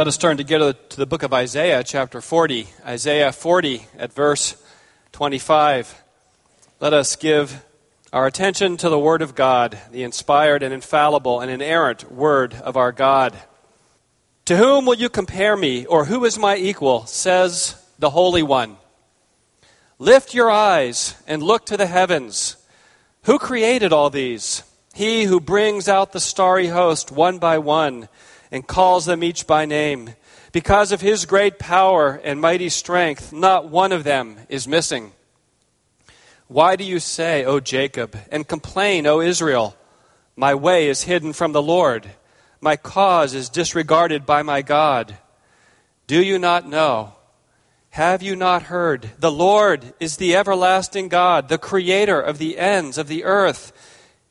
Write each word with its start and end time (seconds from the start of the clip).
Let 0.00 0.08
us 0.08 0.16
turn 0.16 0.38
together 0.38 0.72
to 0.72 0.96
the 0.96 1.04
book 1.04 1.22
of 1.22 1.34
Isaiah, 1.34 1.84
chapter 1.84 2.22
40. 2.22 2.66
Isaiah 2.86 3.32
40 3.32 3.84
at 3.98 4.14
verse 4.14 4.56
25. 5.12 6.02
Let 6.80 6.94
us 6.94 7.16
give 7.16 7.62
our 8.10 8.26
attention 8.26 8.78
to 8.78 8.88
the 8.88 8.98
Word 8.98 9.20
of 9.20 9.34
God, 9.34 9.78
the 9.92 10.02
inspired 10.02 10.62
and 10.62 10.72
infallible 10.72 11.40
and 11.40 11.50
inerrant 11.50 12.10
Word 12.10 12.54
of 12.54 12.78
our 12.78 12.92
God. 12.92 13.36
To 14.46 14.56
whom 14.56 14.86
will 14.86 14.94
you 14.94 15.10
compare 15.10 15.54
me, 15.54 15.84
or 15.84 16.06
who 16.06 16.24
is 16.24 16.38
my 16.38 16.56
equal? 16.56 17.04
says 17.04 17.76
the 17.98 18.08
Holy 18.08 18.42
One. 18.42 18.78
Lift 19.98 20.32
your 20.32 20.50
eyes 20.50 21.14
and 21.26 21.42
look 21.42 21.66
to 21.66 21.76
the 21.76 21.84
heavens. 21.84 22.56
Who 23.24 23.38
created 23.38 23.92
all 23.92 24.08
these? 24.08 24.62
He 24.94 25.24
who 25.24 25.40
brings 25.40 25.90
out 25.90 26.12
the 26.12 26.20
starry 26.20 26.68
host 26.68 27.12
one 27.12 27.38
by 27.38 27.58
one 27.58 28.08
and 28.50 28.66
calls 28.66 29.06
them 29.06 29.22
each 29.22 29.46
by 29.46 29.64
name. 29.64 30.14
Because 30.52 30.92
of 30.92 31.00
his 31.00 31.26
great 31.26 31.58
power 31.58 32.20
and 32.24 32.40
mighty 32.40 32.68
strength, 32.68 33.32
not 33.32 33.68
one 33.68 33.92
of 33.92 34.04
them 34.04 34.38
is 34.48 34.66
missing. 34.66 35.12
Why 36.48 36.74
do 36.74 36.82
you 36.82 36.98
say, 36.98 37.44
O 37.44 37.60
Jacob, 37.60 38.16
and 38.30 38.48
complain, 38.48 39.06
O 39.06 39.20
Israel? 39.20 39.76
My 40.34 40.54
way 40.54 40.88
is 40.88 41.04
hidden 41.04 41.32
from 41.32 41.52
the 41.52 41.62
Lord, 41.62 42.10
my 42.60 42.76
cause 42.76 43.34
is 43.34 43.48
disregarded 43.48 44.26
by 44.26 44.42
my 44.42 44.60
God. 44.62 45.16
Do 46.06 46.22
you 46.22 46.38
not 46.38 46.68
know? 46.68 47.14
Have 47.90 48.22
you 48.22 48.36
not 48.36 48.64
heard? 48.64 49.10
The 49.18 49.32
Lord 49.32 49.94
is 49.98 50.16
the 50.16 50.36
everlasting 50.36 51.08
God, 51.08 51.48
the 51.48 51.58
creator 51.58 52.20
of 52.20 52.38
the 52.38 52.58
ends 52.58 52.98
of 52.98 53.08
the 53.08 53.24
earth. 53.24 53.72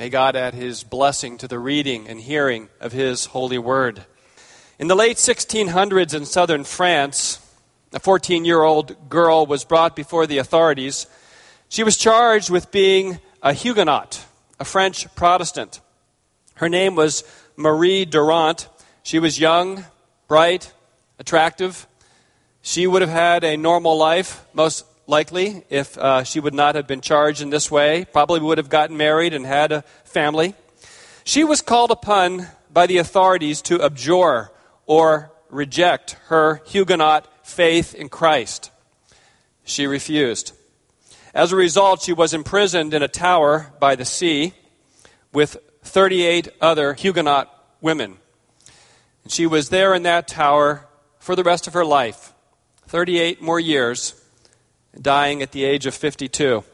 May 0.00 0.08
God 0.08 0.34
add 0.34 0.54
his 0.54 0.82
blessing 0.82 1.36
to 1.36 1.46
the 1.46 1.58
reading 1.58 2.08
and 2.08 2.18
hearing 2.18 2.70
of 2.80 2.90
his 2.92 3.26
holy 3.26 3.58
word. 3.58 4.06
In 4.78 4.88
the 4.88 4.94
late 4.94 5.18
1600s 5.18 6.14
in 6.14 6.24
southern 6.24 6.64
France, 6.64 7.38
a 7.92 8.00
14 8.00 8.46
year 8.46 8.62
old 8.62 9.10
girl 9.10 9.44
was 9.44 9.62
brought 9.62 9.94
before 9.94 10.26
the 10.26 10.38
authorities. 10.38 11.06
She 11.68 11.82
was 11.82 11.98
charged 11.98 12.48
with 12.48 12.70
being 12.70 13.20
a 13.42 13.52
Huguenot, 13.52 14.24
a 14.58 14.64
French 14.64 15.14
Protestant. 15.16 15.82
Her 16.54 16.70
name 16.70 16.94
was 16.94 17.22
Marie 17.54 18.06
Durand. 18.06 18.68
She 19.02 19.18
was 19.18 19.38
young, 19.38 19.84
bright, 20.28 20.72
attractive. 21.18 21.86
She 22.62 22.86
would 22.86 23.02
have 23.02 23.10
had 23.10 23.44
a 23.44 23.58
normal 23.58 23.98
life, 23.98 24.46
most 24.54 24.86
likely, 25.10 25.64
if 25.68 25.98
uh, 25.98 26.24
she 26.24 26.40
would 26.40 26.54
not 26.54 26.76
have 26.76 26.86
been 26.86 27.00
charged 27.00 27.42
in 27.42 27.50
this 27.50 27.70
way. 27.70 28.06
Probably 28.10 28.40
would 28.40 28.58
have 28.58 28.70
gotten 28.70 28.96
married 28.96 29.34
and 29.34 29.44
had 29.44 29.72
a 29.72 29.82
family. 30.04 30.54
She 31.24 31.44
was 31.44 31.60
called 31.60 31.90
upon 31.90 32.46
by 32.72 32.86
the 32.86 32.98
authorities 32.98 33.60
to 33.62 33.82
abjure 33.82 34.50
or 34.86 35.32
reject 35.50 36.12
her 36.28 36.62
Huguenot 36.66 37.26
faith 37.46 37.94
in 37.94 38.08
Christ. 38.08 38.70
She 39.64 39.86
refused. 39.86 40.52
As 41.34 41.52
a 41.52 41.56
result, 41.56 42.02
she 42.02 42.12
was 42.12 42.32
imprisoned 42.32 42.94
in 42.94 43.02
a 43.02 43.08
tower 43.08 43.72
by 43.78 43.96
the 43.96 44.04
sea 44.04 44.54
with 45.32 45.56
38 45.82 46.48
other 46.60 46.94
Huguenot 46.94 47.48
women. 47.80 48.16
And 49.24 49.32
She 49.32 49.46
was 49.46 49.68
there 49.68 49.94
in 49.94 50.04
that 50.04 50.26
tower 50.26 50.86
for 51.18 51.36
the 51.36 51.44
rest 51.44 51.66
of 51.66 51.74
her 51.74 51.84
life 51.84 52.32
38 52.88 53.40
more 53.40 53.60
years 53.60 54.19
dying 54.98 55.42
at 55.42 55.52
the 55.52 55.64
age 55.64 55.86
of 55.86 55.94
52. 55.94 56.64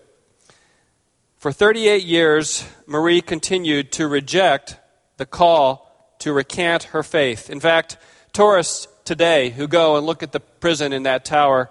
For 1.37 1.53
38 1.53 2.03
years, 2.03 2.66
Marie 2.87 3.21
continued 3.21 3.93
to 3.93 4.09
reject 4.09 4.77
the 5.16 5.27
call 5.27 6.15
to 6.21 6.32
recant 6.32 6.84
her 6.84 7.03
faith. 7.03 7.50
In 7.50 7.60
fact, 7.60 7.97
tourists 8.32 8.88
today 9.04 9.50
who 9.50 9.69
go 9.69 9.97
and 9.97 10.06
look 10.06 10.22
at 10.22 10.32
the 10.32 10.41
prison 10.41 10.93
in 10.93 11.04
that 11.04 11.25
tower 11.25 11.71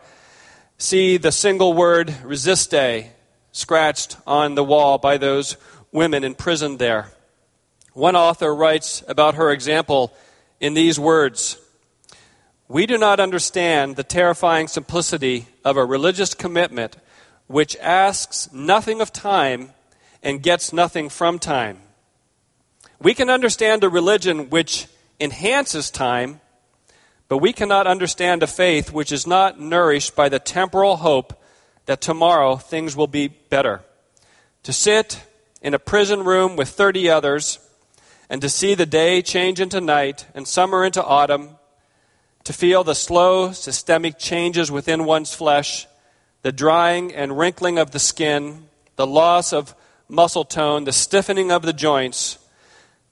see 0.78 1.18
the 1.18 1.32
single 1.32 1.74
word 1.74 2.08
resiste 2.24 3.10
scratched 3.52 4.18
on 4.28 4.56
the 4.56 4.64
wall 4.64 4.98
by 4.98 5.18
those 5.18 5.58
women 5.92 6.24
imprisoned 6.24 6.80
there. 6.80 7.12
One 7.94 8.16
author 8.16 8.54
writes 8.54 9.04
about 9.08 9.36
her 9.36 9.52
example 9.52 10.14
in 10.60 10.74
these 10.74 11.00
words 11.00 11.58
we 12.68 12.86
do 12.86 12.98
not 12.98 13.20
understand 13.20 13.96
the 13.96 14.03
terrifying 14.03 14.68
simplicity 14.68 15.48
of 15.64 15.78
a 15.78 15.86
religious 15.86 16.34
commitment 16.34 16.98
which 17.48 17.78
asks 17.78 18.52
nothing 18.52 19.02
of 19.02 19.14
time 19.14 19.72
and 20.24 20.42
gets 20.42 20.74
nothing 20.74 21.09
from 21.09 21.38
time. 21.38 21.78
We 23.00 23.14
can 23.14 23.30
understand 23.30 23.84
a 23.84 23.90
religion 23.90 24.50
which 24.50 24.88
enhances 25.20 25.92
time, 25.92 26.42
but 27.28 27.38
we 27.38 27.53
cannot 27.53 27.86
understand 27.86 28.42
a 28.42 28.48
faith 28.48 28.92
which 28.92 29.12
is 29.12 29.28
not 29.28 29.59
nourished 29.59 30.16
by 30.16 30.30
the 30.30 30.40
temporal 30.40 30.97
hope 30.97 31.40
that 31.86 32.02
tomorrow 32.02 32.56
things 32.56 32.96
will 32.96 33.08
be 33.08 33.28
better. 33.28 33.82
To 34.64 34.74
sit 34.74 35.22
in 35.62 35.76
a 35.76 35.80
prison 35.80 36.24
room 36.24 36.56
with 36.56 36.70
30 36.70 37.09
others 37.09 37.59
and 38.28 38.42
to 38.42 38.50
see 38.50 38.74
the 38.74 38.88
day 38.88 39.22
change 39.22 39.59
into 39.59 39.80
night 39.80 40.26
and 40.34 40.47
summer 40.47 40.84
into 40.84 41.03
autumn 41.03 41.58
to 42.46 42.54
feel 42.54 42.84
the 42.84 42.96
slow 42.96 43.52
systemic 43.52 44.18
changes 44.18 44.72
within 44.72 45.04
one's 45.04 45.34
flesh, 45.34 45.88
the 46.44 46.52
drying 46.52 47.14
and 47.14 47.38
wrinkling 47.38 47.78
of 47.78 47.92
the 47.92 48.00
skin, 48.00 48.70
the 48.96 49.08
loss 49.08 49.52
of 49.52 49.76
muscle 50.08 50.46
tone, 50.46 50.84
the 50.84 50.94
stiffening 50.94 51.52
of 51.52 51.64
the 51.64 51.74
joints, 51.74 52.38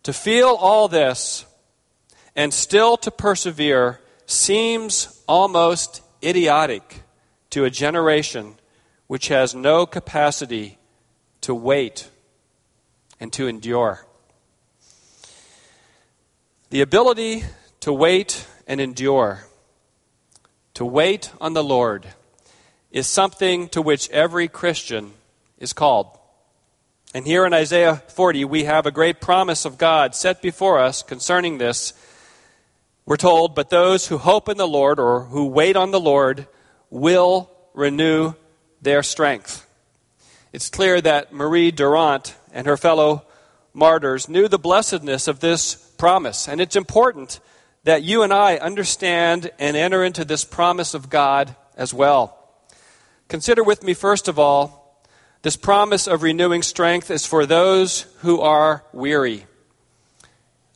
to 0.04 0.14
feel 0.14 0.50
all 0.50 0.88
this 0.88 1.46
and 2.36 2.54
still 2.54 2.96
to 2.98 3.10
persevere 3.10 4.00
seems 4.28 5.24
almost 5.28 6.02
idiotic 6.24 7.02
to 7.50 7.66
a 7.66 7.70
generation 7.70 8.56
which 9.08 9.28
has 9.30 9.56
no 9.56 9.86
capacity 9.86 10.78
to 11.42 11.56
wait 11.56 12.10
and 13.20 13.34
to 13.34 13.48
endure. 13.48 14.06
The 16.70 16.82
ability 16.82 17.44
to 17.82 17.94
wait 17.94 18.48
and 18.68 18.82
endure. 18.82 19.46
To 20.76 20.86
wait 20.86 21.32
on 21.40 21.54
the 21.54 21.64
Lord 21.64 22.08
is 22.92 23.08
something 23.08 23.70
to 23.70 23.82
which 23.82 24.10
every 24.10 24.48
Christian 24.48 25.14
is 25.58 25.74
called. 25.74 26.18
And 27.14 27.26
here 27.26 27.46
in 27.46 27.54
Isaiah 27.54 28.02
40, 28.08 28.46
we 28.46 28.64
have 28.64 28.86
a 28.86 28.92
great 28.92 29.22
promise 29.22 29.66
of 29.66 29.78
God 29.78 30.16
set 30.16 30.42
before 30.42 30.80
us 30.80 31.04
concerning 31.04 31.58
this. 31.58 31.94
We're 33.06 33.18
told, 33.18 33.54
But 33.54 33.70
those 33.70 34.08
who 34.08 34.18
hope 34.18 34.50
in 34.50 34.58
the 34.58 34.68
Lord 34.68 35.00
or 35.00 35.26
who 35.26 35.46
wait 35.46 35.76
on 35.76 35.92
the 35.92 36.00
Lord 36.00 36.48
will 36.90 37.52
renew 37.74 38.34
their 38.82 39.04
strength. 39.04 39.68
It's 40.52 40.70
clear 40.70 41.02
that 41.02 41.34
Marie 41.34 41.72
Durand 41.72 42.34
and 42.52 42.68
her 42.68 42.78
fellow 42.78 43.26
martyrs 43.74 44.30
knew 44.30 44.48
the 44.48 44.60
blessedness 44.60 45.28
of 45.28 45.40
this 45.40 45.76
promise. 45.98 46.48
And 46.48 46.62
it's 46.62 46.76
important 46.76 47.40
that 47.84 48.04
you 48.04 48.24
and 48.24 48.34
I 48.34 48.58
understand 48.58 49.52
and 49.60 49.76
enter 49.76 50.04
into 50.04 50.24
this 50.26 50.46
promise 50.46 50.94
of 50.94 51.10
God 51.10 51.56
as 51.76 51.94
well. 51.94 52.40
Consider 53.28 53.64
with 53.64 53.84
me, 53.84 53.94
first 53.94 54.28
of 54.28 54.40
all, 54.40 54.84
This 55.44 55.58
promise 55.58 56.08
of 56.08 56.24
renewing 56.24 56.62
strength 56.62 57.12
is 57.12 57.26
for 57.26 57.46
those 57.46 58.06
who 58.20 58.40
are 58.40 58.86
weary. 58.94 59.46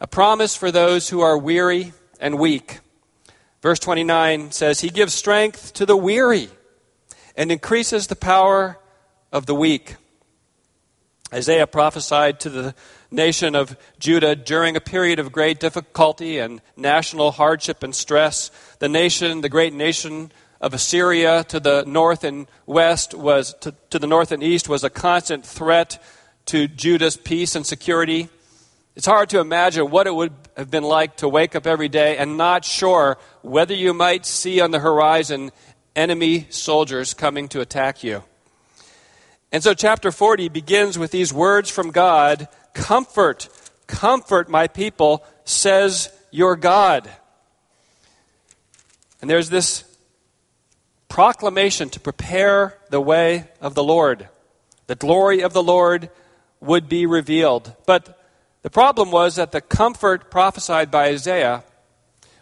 A 0.01 0.07
promise 0.07 0.57
for 0.57 0.71
those 0.71 1.07
who 1.07 1.21
are 1.21 1.37
weary 1.37 1.93
and 2.19 2.37
weak. 2.37 2.79
Verse 3.61 3.79
29 3.79 4.51
says, 4.51 4.81
He 4.81 4.89
gives 4.89 5.13
strength 5.13 5.73
to 5.75 5.85
the 5.85 5.95
weary 5.95 6.49
and 7.37 7.49
increases 7.49 8.07
the 8.07 8.15
power 8.17 8.77
of 9.31 9.45
the 9.45 9.55
weak. 9.55 9.95
Isaiah 11.33 11.65
prophesied 11.65 12.41
to 12.41 12.49
the 12.49 12.75
nation 13.11 13.55
of 13.55 13.77
Judah 13.99 14.35
during 14.35 14.75
a 14.75 14.81
period 14.81 15.19
of 15.19 15.31
great 15.31 15.59
difficulty 15.59 16.39
and 16.39 16.61
national 16.75 17.31
hardship 17.31 17.83
and 17.83 17.95
stress. 17.95 18.51
The 18.79 18.89
nation, 18.89 19.41
the 19.41 19.49
great 19.49 19.73
nation 19.73 20.31
of 20.59 20.73
Assyria 20.73 21.43
to 21.45 21.59
the 21.59 21.83
north 21.85 22.23
and 22.23 22.47
west 22.65 23.13
was 23.13 23.53
to, 23.61 23.75
to 23.89 23.99
the 23.99 24.07
north 24.07 24.31
and 24.31 24.43
east 24.43 24.67
was 24.67 24.83
a 24.83 24.89
constant 24.89 25.45
threat 25.45 26.03
to 26.47 26.67
Judah's 26.67 27.17
peace 27.17 27.55
and 27.55 27.65
security. 27.65 28.29
It's 28.95 29.05
hard 29.05 29.29
to 29.29 29.39
imagine 29.39 29.91
what 29.91 30.07
it 30.07 30.15
would 30.15 30.33
have 30.55 30.71
been 30.71 30.83
like 30.83 31.17
to 31.17 31.29
wake 31.29 31.55
up 31.55 31.67
every 31.67 31.89
day 31.89 32.17
and 32.17 32.37
not 32.37 32.65
sure 32.65 33.17
whether 33.43 33.75
you 33.75 33.93
might 33.93 34.25
see 34.25 34.59
on 34.59 34.71
the 34.71 34.79
horizon 34.79 35.51
enemy 35.95 36.47
soldiers 36.49 37.13
coming 37.13 37.47
to 37.49 37.61
attack 37.61 38.03
you. 38.03 38.23
And 39.51 39.63
so, 39.63 39.73
chapter 39.73 40.11
40 40.11 40.49
begins 40.49 40.99
with 40.99 41.11
these 41.11 41.33
words 41.33 41.69
from 41.69 41.91
God 41.91 42.47
Comfort, 42.73 43.49
comfort 43.87 44.49
my 44.49 44.67
people, 44.67 45.25
says 45.45 46.09
your 46.29 46.55
God. 46.55 47.09
And 49.19 49.29
there's 49.29 49.49
this 49.49 49.83
proclamation 51.09 51.89
to 51.89 51.99
prepare 51.99 52.77
the 52.91 53.01
way 53.01 53.47
of 53.59 53.73
the 53.73 53.83
Lord. 53.83 54.29
The 54.85 54.95
glory 54.95 55.41
of 55.41 55.53
the 55.53 55.63
Lord 55.63 56.09
would 56.59 56.87
be 56.87 57.05
revealed. 57.05 57.73
But 57.85 58.21
the 58.61 58.69
problem 58.69 59.11
was 59.11 59.35
that 59.35 59.51
the 59.51 59.61
comfort 59.61 60.29
prophesied 60.29 60.91
by 60.91 61.07
Isaiah 61.07 61.63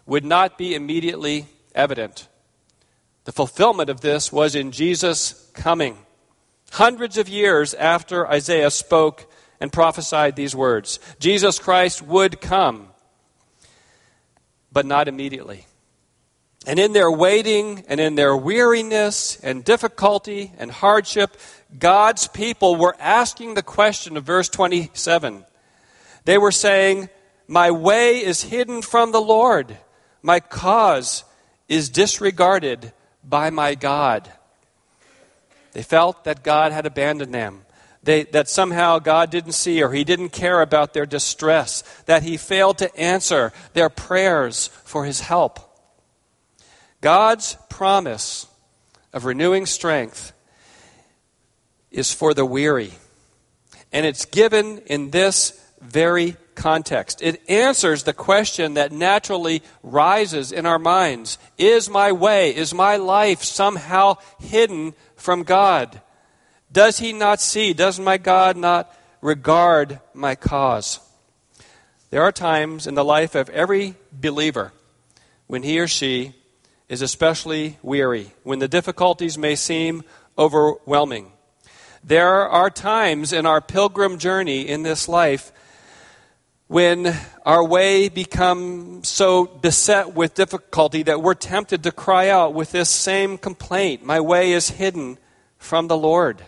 would 0.04 0.24
not 0.24 0.58
be 0.58 0.74
immediately 0.74 1.46
evident. 1.74 2.28
The 3.24 3.32
fulfillment 3.32 3.90
of 3.90 4.00
this 4.00 4.32
was 4.32 4.54
in 4.54 4.70
Jesus' 4.70 5.50
coming. 5.54 5.98
Hundreds 6.72 7.16
of 7.16 7.28
years 7.28 7.74
after 7.74 8.28
Isaiah 8.28 8.70
spoke 8.70 9.30
and 9.60 9.72
prophesied 9.72 10.36
these 10.36 10.54
words, 10.54 10.98
Jesus 11.18 11.58
Christ 11.58 12.02
would 12.02 12.40
come, 12.40 12.88
but 14.72 14.86
not 14.86 15.08
immediately. 15.08 15.66
And 16.66 16.80
in 16.80 16.92
their 16.92 17.10
waiting 17.10 17.84
and 17.88 18.00
in 18.00 18.16
their 18.16 18.36
weariness 18.36 19.38
and 19.40 19.64
difficulty 19.64 20.52
and 20.58 20.70
hardship, 20.70 21.36
God's 21.78 22.26
people 22.26 22.74
were 22.74 22.96
asking 22.98 23.54
the 23.54 23.62
question 23.62 24.16
of 24.16 24.24
verse 24.24 24.48
27. 24.48 25.44
They 26.24 26.38
were 26.38 26.52
saying, 26.52 27.08
My 27.46 27.70
way 27.70 28.22
is 28.24 28.42
hidden 28.42 28.82
from 28.82 29.12
the 29.12 29.20
Lord, 29.20 29.76
my 30.22 30.40
cause 30.40 31.24
is 31.68 31.88
disregarded 31.88 32.92
by 33.22 33.50
my 33.50 33.76
God. 33.76 34.30
They 35.76 35.82
felt 35.82 36.24
that 36.24 36.42
God 36.42 36.72
had 36.72 36.86
abandoned 36.86 37.34
them. 37.34 37.60
They, 38.02 38.22
that 38.22 38.48
somehow 38.48 38.98
God 38.98 39.30
didn't 39.30 39.52
see 39.52 39.82
or 39.82 39.92
He 39.92 40.04
didn't 40.04 40.30
care 40.30 40.62
about 40.62 40.94
their 40.94 41.04
distress, 41.04 41.82
that 42.06 42.22
He 42.22 42.38
failed 42.38 42.78
to 42.78 42.96
answer 42.98 43.52
their 43.74 43.90
prayers 43.90 44.68
for 44.84 45.04
His 45.04 45.20
help. 45.20 45.60
God's 47.02 47.58
promise 47.68 48.46
of 49.12 49.26
renewing 49.26 49.66
strength 49.66 50.32
is 51.90 52.10
for 52.10 52.32
the 52.32 52.46
weary, 52.46 52.92
and 53.92 54.06
it's 54.06 54.24
given 54.24 54.78
in 54.86 55.10
this 55.10 55.62
very 55.82 56.38
context. 56.54 57.20
It 57.20 57.42
answers 57.50 58.04
the 58.04 58.14
question 58.14 58.74
that 58.74 58.92
naturally 58.92 59.62
rises 59.82 60.52
in 60.52 60.64
our 60.64 60.78
minds 60.78 61.36
Is 61.58 61.90
my 61.90 62.12
way, 62.12 62.56
is 62.56 62.72
my 62.72 62.96
life 62.96 63.44
somehow 63.44 64.16
hidden 64.40 64.94
from 65.16 65.42
God? 65.42 66.00
Does 66.70 66.98
He 66.98 67.12
not 67.12 67.40
see? 67.40 67.72
Does 67.72 67.98
my 67.98 68.18
God 68.18 68.56
not 68.56 68.94
regard 69.20 70.00
my 70.14 70.34
cause? 70.34 71.00
There 72.10 72.22
are 72.22 72.32
times 72.32 72.86
in 72.86 72.94
the 72.94 73.04
life 73.04 73.34
of 73.34 73.50
every 73.50 73.96
believer 74.12 74.72
when 75.46 75.62
he 75.62 75.78
or 75.78 75.88
she 75.88 76.34
is 76.88 77.02
especially 77.02 77.78
weary, 77.82 78.32
when 78.42 78.58
the 78.58 78.68
difficulties 78.68 79.36
may 79.36 79.56
seem 79.56 80.02
overwhelming. 80.38 81.32
There 82.02 82.48
are 82.48 82.70
times 82.70 83.32
in 83.32 83.46
our 83.46 83.60
pilgrim 83.60 84.18
journey 84.18 84.68
in 84.68 84.82
this 84.82 85.08
life 85.08 85.50
when 86.68 87.16
our 87.44 87.64
way 87.64 88.08
becomes 88.08 89.08
so 89.08 89.46
beset 89.46 90.14
with 90.14 90.34
difficulty 90.34 91.04
that 91.04 91.22
we're 91.22 91.34
tempted 91.34 91.84
to 91.84 91.92
cry 91.92 92.28
out 92.28 92.54
with 92.54 92.72
this 92.72 92.90
same 92.90 93.38
complaint 93.38 94.04
My 94.04 94.20
way 94.20 94.52
is 94.52 94.70
hidden 94.70 95.18
from 95.58 95.86
the 95.86 95.96
Lord. 95.96 96.42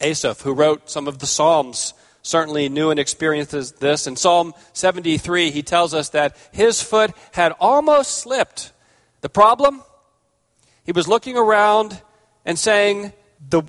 Asaph, 0.00 0.42
who 0.42 0.52
wrote 0.52 0.90
some 0.90 1.06
of 1.06 1.20
the 1.20 1.26
Psalms, 1.26 1.94
certainly 2.22 2.68
knew 2.68 2.90
and 2.90 2.98
experienced 2.98 3.80
this. 3.80 4.06
In 4.06 4.16
Psalm 4.16 4.52
73, 4.72 5.50
he 5.50 5.62
tells 5.62 5.94
us 5.94 6.08
that 6.10 6.36
his 6.50 6.82
foot 6.82 7.12
had 7.32 7.52
almost 7.60 8.18
slipped. 8.18 8.72
The 9.20 9.28
problem? 9.28 9.82
He 10.84 10.92
was 10.92 11.06
looking 11.06 11.36
around 11.36 12.00
and 12.44 12.58
saying, 12.58 13.12
The 13.48 13.62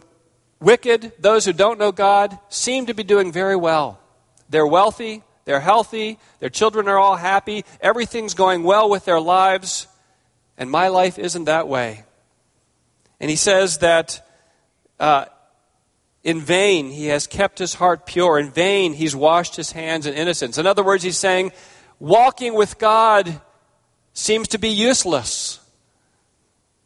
wicked, 0.59 1.13
those 1.19 1.45
who 1.45 1.53
don't 1.53 1.79
know 1.79 1.91
God, 1.91 2.37
seem 2.49 2.87
to 2.87 2.93
be 2.93 3.03
doing 3.03 3.31
very 3.31 3.55
well. 3.55 3.99
They're 4.49 4.67
wealthy, 4.67 5.23
they're 5.45 5.59
healthy. 5.59 6.19
Their 6.39 6.49
children 6.49 6.87
are 6.87 6.97
all 6.97 7.15
happy. 7.15 7.65
Everything's 7.79 8.33
going 8.33 8.63
well 8.63 8.89
with 8.89 9.05
their 9.05 9.19
lives. 9.19 9.87
And 10.57 10.69
my 10.69 10.87
life 10.87 11.19
isn't 11.19 11.45
that 11.45 11.67
way. 11.67 12.03
And 13.19 13.29
he 13.29 13.35
says 13.35 13.77
that 13.79 14.27
uh, 14.99 15.25
in 16.23 16.41
vain 16.41 16.89
he 16.89 17.07
has 17.07 17.27
kept 17.27 17.59
his 17.59 17.75
heart 17.75 18.05
pure. 18.05 18.39
In 18.39 18.49
vain 18.49 18.93
he's 18.93 19.15
washed 19.15 19.55
his 19.55 19.71
hands 19.71 20.07
in 20.07 20.15
innocence. 20.15 20.57
In 20.57 20.65
other 20.65 20.83
words, 20.83 21.03
he's 21.03 21.17
saying, 21.17 21.51
walking 21.99 22.55
with 22.55 22.79
God 22.79 23.39
seems 24.13 24.47
to 24.49 24.57
be 24.57 24.69
useless. 24.69 25.59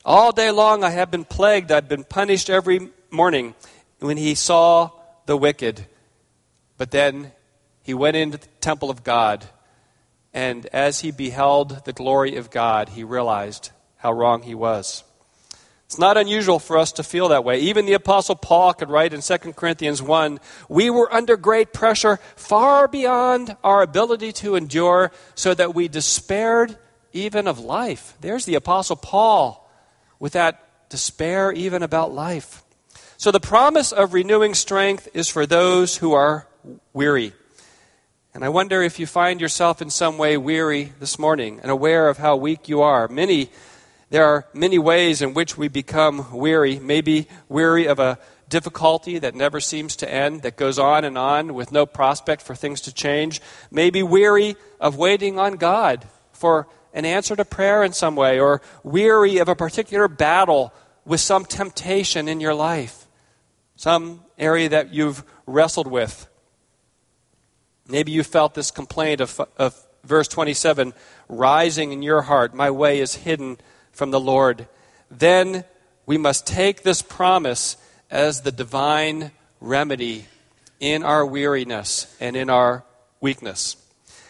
All 0.03 0.31
day 0.31 0.51
long 0.51 0.83
I 0.83 0.89
have 0.89 1.11
been 1.11 1.25
plagued, 1.25 1.71
I've 1.71 1.87
been 1.87 2.03
punished 2.03 2.49
every 2.49 2.89
morning 3.09 3.55
when 3.99 4.17
he 4.17 4.35
saw 4.35 4.91
the 5.25 5.37
wicked. 5.37 5.85
But 6.77 6.91
then 6.91 7.31
he 7.89 7.95
went 7.95 8.15
into 8.15 8.37
the 8.37 8.45
temple 8.61 8.91
of 8.91 9.03
God, 9.03 9.49
and 10.31 10.67
as 10.67 10.99
he 10.99 11.09
beheld 11.09 11.85
the 11.85 11.91
glory 11.91 12.35
of 12.35 12.51
God, 12.51 12.89
he 12.89 13.03
realized 13.03 13.71
how 13.95 14.11
wrong 14.11 14.43
he 14.43 14.53
was. 14.53 15.03
It's 15.87 15.97
not 15.97 16.15
unusual 16.15 16.59
for 16.59 16.77
us 16.77 16.91
to 16.91 17.03
feel 17.03 17.29
that 17.29 17.43
way. 17.43 17.61
Even 17.61 17.87
the 17.87 17.93
Apostle 17.93 18.35
Paul 18.35 18.75
could 18.75 18.91
write 18.91 19.11
in 19.11 19.21
2 19.21 19.37
Corinthians 19.53 20.03
1 20.03 20.39
We 20.67 20.91
were 20.91 21.11
under 21.11 21.35
great 21.35 21.73
pressure, 21.73 22.19
far 22.35 22.87
beyond 22.87 23.57
our 23.63 23.81
ability 23.81 24.33
to 24.33 24.55
endure, 24.55 25.11
so 25.33 25.55
that 25.55 25.73
we 25.73 25.87
despaired 25.87 26.77
even 27.11 27.47
of 27.47 27.57
life. 27.57 28.13
There's 28.21 28.45
the 28.45 28.53
Apostle 28.53 28.97
Paul 28.97 29.67
with 30.19 30.33
that 30.33 30.89
despair 30.89 31.51
even 31.51 31.81
about 31.81 32.13
life. 32.13 32.63
So 33.17 33.31
the 33.31 33.39
promise 33.39 33.91
of 33.91 34.13
renewing 34.13 34.53
strength 34.53 35.07
is 35.15 35.27
for 35.27 35.47
those 35.47 35.97
who 35.97 36.13
are 36.13 36.45
weary. 36.93 37.33
And 38.31 38.45
I 38.45 38.49
wonder 38.49 38.83
if 38.83 38.99
you 38.99 39.07
find 39.07 39.41
yourself 39.41 39.81
in 39.81 39.89
some 39.89 40.19
way 40.19 40.37
weary 40.37 40.93
this 40.99 41.17
morning 41.17 41.59
and 41.63 41.71
aware 41.71 42.09
of 42.09 42.19
how 42.19 42.35
weak 42.35 42.69
you 42.69 42.83
are. 42.83 43.07
Many, 43.07 43.49
there 44.11 44.23
are 44.23 44.45
many 44.53 44.77
ways 44.77 45.23
in 45.23 45.33
which 45.33 45.57
we 45.57 45.67
become 45.67 46.31
weary. 46.31 46.77
Maybe 46.77 47.27
weary 47.47 47.87
of 47.87 47.97
a 47.97 48.19
difficulty 48.47 49.17
that 49.17 49.33
never 49.33 49.59
seems 49.59 49.95
to 49.97 50.11
end, 50.11 50.43
that 50.43 50.57
goes 50.57 50.77
on 50.77 51.05
and 51.05 51.17
on 51.17 51.55
with 51.55 51.71
no 51.71 51.87
prospect 51.87 52.43
for 52.43 52.53
things 52.53 52.81
to 52.81 52.93
change. 52.93 53.41
Maybe 53.71 54.03
weary 54.03 54.57
of 54.79 54.95
waiting 54.95 55.39
on 55.39 55.53
God 55.53 56.05
for 56.31 56.67
an 56.93 57.05
answer 57.05 57.35
to 57.35 57.43
prayer 57.43 57.83
in 57.83 57.93
some 57.93 58.15
way, 58.15 58.39
or 58.39 58.61
weary 58.83 59.39
of 59.39 59.49
a 59.49 59.55
particular 59.55 60.07
battle 60.07 60.71
with 61.03 61.19
some 61.19 61.45
temptation 61.45 62.27
in 62.27 62.39
your 62.39 62.53
life, 62.53 63.07
some 63.75 64.23
area 64.37 64.69
that 64.69 64.93
you've 64.93 65.23
wrestled 65.47 65.87
with. 65.87 66.28
Maybe 67.89 68.11
you 68.11 68.23
felt 68.23 68.53
this 68.53 68.69
complaint 68.69 69.19
of, 69.19 69.41
of 69.57 69.75
verse 70.03 70.27
27 70.27 70.93
rising 71.27 71.91
in 71.91 72.01
your 72.01 72.21
heart, 72.21 72.53
My 72.53 72.69
way 72.69 72.99
is 72.99 73.15
hidden 73.15 73.57
from 73.91 74.11
the 74.11 74.19
Lord. 74.19 74.67
Then 75.09 75.63
we 76.05 76.17
must 76.17 76.45
take 76.45 76.83
this 76.83 77.01
promise 77.01 77.77
as 78.11 78.41
the 78.41 78.51
divine 78.51 79.31
remedy 79.59 80.25
in 80.79 81.03
our 81.03 81.25
weariness 81.25 82.15
and 82.19 82.35
in 82.35 82.49
our 82.49 82.83
weakness. 83.21 83.75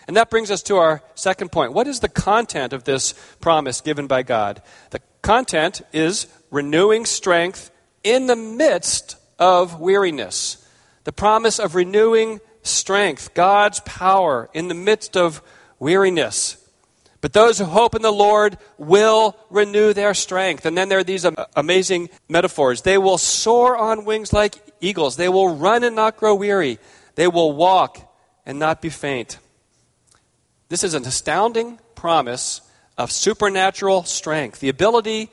And 0.07 0.17
that 0.17 0.29
brings 0.29 0.49
us 0.49 0.63
to 0.63 0.77
our 0.77 1.03
second 1.13 1.51
point. 1.51 1.73
What 1.73 1.87
is 1.87 1.99
the 1.99 2.09
content 2.09 2.73
of 2.73 2.83
this 2.83 3.13
promise 3.41 3.81
given 3.81 4.07
by 4.07 4.23
God? 4.23 4.61
The 4.89 5.01
content 5.21 5.81
is 5.93 6.27
renewing 6.49 7.05
strength 7.05 7.69
in 8.03 8.25
the 8.27 8.35
midst 8.35 9.17
of 9.37 9.79
weariness, 9.79 10.65
the 11.03 11.11
promise 11.11 11.59
of 11.59 11.75
renewing 11.75 12.39
strength, 12.63 13.33
God's 13.33 13.79
power 13.81 14.49
in 14.53 14.67
the 14.67 14.73
midst 14.73 15.15
of 15.15 15.41
weariness. 15.79 16.57
But 17.21 17.33
those 17.33 17.59
who 17.59 17.65
hope 17.65 17.95
in 17.95 18.01
the 18.01 18.11
Lord 18.11 18.57
will 18.77 19.35
renew 19.49 19.93
their 19.93 20.13
strength. 20.13 20.65
And 20.65 20.77
then 20.77 20.87
there 20.87 20.99
are 20.99 21.03
these 21.03 21.25
amazing 21.55 22.09
metaphors. 22.29 22.83
They 22.83 22.97
will 22.97 23.17
soar 23.17 23.77
on 23.77 24.05
wings 24.05 24.31
like 24.31 24.55
eagles. 24.79 25.17
They 25.17 25.27
will 25.27 25.55
run 25.55 25.83
and 25.83 25.95
not 25.95 26.15
grow 26.15 26.35
weary. 26.35 26.79
They 27.15 27.27
will 27.27 27.51
walk 27.51 27.99
and 28.45 28.57
not 28.57 28.81
be 28.81 28.89
faint. 28.89 29.37
This 30.69 30.83
is 30.83 30.93
an 30.93 31.05
astounding 31.05 31.79
promise 31.95 32.61
of 32.97 33.11
supernatural 33.11 34.03
strength, 34.03 34.59
the 34.59 34.69
ability 34.69 35.29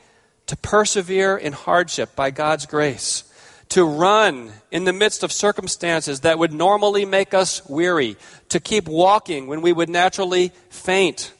to 0.47 0.57
persevere 0.57 1.37
in 1.37 1.53
hardship 1.53 2.15
by 2.15 2.31
God's 2.31 2.65
grace, 2.65 3.23
to 3.69 3.83
run 3.83 4.51
in 4.71 4.85
the 4.85 4.93
midst 4.93 5.23
of 5.23 5.31
circumstances 5.31 6.21
that 6.21 6.39
would 6.39 6.53
normally 6.53 7.05
make 7.05 7.33
us 7.33 7.67
weary, 7.69 8.17
to 8.49 8.59
keep 8.59 8.87
walking 8.87 9.47
when 9.47 9.61
we 9.61 9.73
would 9.73 9.89
naturally 9.89 10.51
faint 10.69 11.33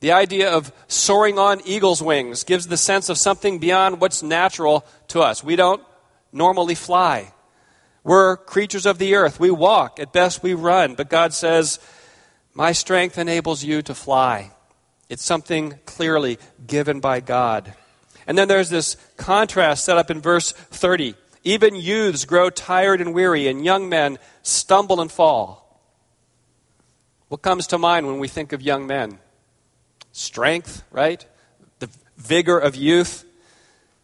the 0.00 0.12
idea 0.12 0.50
of 0.50 0.72
soaring 0.88 1.38
on 1.38 1.60
eagle's 1.64 2.02
wings 2.02 2.44
gives 2.44 2.66
the 2.66 2.76
sense 2.76 3.08
of 3.08 3.16
something 3.16 3.58
beyond 3.58 4.00
what's 4.00 4.22
natural 4.22 4.84
to 5.08 5.20
us. 5.20 5.42
We 5.42 5.56
don't 5.56 5.82
normally 6.32 6.74
fly. 6.74 7.32
We're 8.04 8.36
creatures 8.36 8.86
of 8.86 8.98
the 8.98 9.14
earth. 9.14 9.40
We 9.40 9.50
walk. 9.50 9.98
At 9.98 10.12
best, 10.12 10.42
we 10.42 10.54
run. 10.54 10.94
But 10.94 11.08
God 11.08 11.32
says, 11.32 11.80
My 12.54 12.72
strength 12.72 13.18
enables 13.18 13.64
you 13.64 13.82
to 13.82 13.94
fly. 13.94 14.52
It's 15.08 15.24
something 15.24 15.78
clearly 15.86 16.38
given 16.66 17.00
by 17.00 17.20
God. 17.20 17.74
And 18.26 18.36
then 18.36 18.48
there's 18.48 18.70
this 18.70 18.96
contrast 19.16 19.84
set 19.84 19.96
up 19.96 20.10
in 20.10 20.20
verse 20.20 20.52
30. 20.52 21.14
Even 21.46 21.74
youths 21.74 22.26
grow 22.26 22.50
tired 22.50 23.00
and 23.00 23.14
weary, 23.14 23.48
and 23.48 23.64
young 23.64 23.88
men 23.88 24.18
stumble 24.42 25.00
and 25.00 25.10
fall. 25.10 25.80
What 27.28 27.40
comes 27.40 27.66
to 27.68 27.78
mind 27.78 28.06
when 28.06 28.18
we 28.18 28.28
think 28.28 28.52
of 28.52 28.60
young 28.60 28.86
men? 28.86 29.18
strength, 30.16 30.82
right? 30.90 31.24
The 31.78 31.90
vigor 32.16 32.58
of 32.58 32.74
youth. 32.74 33.24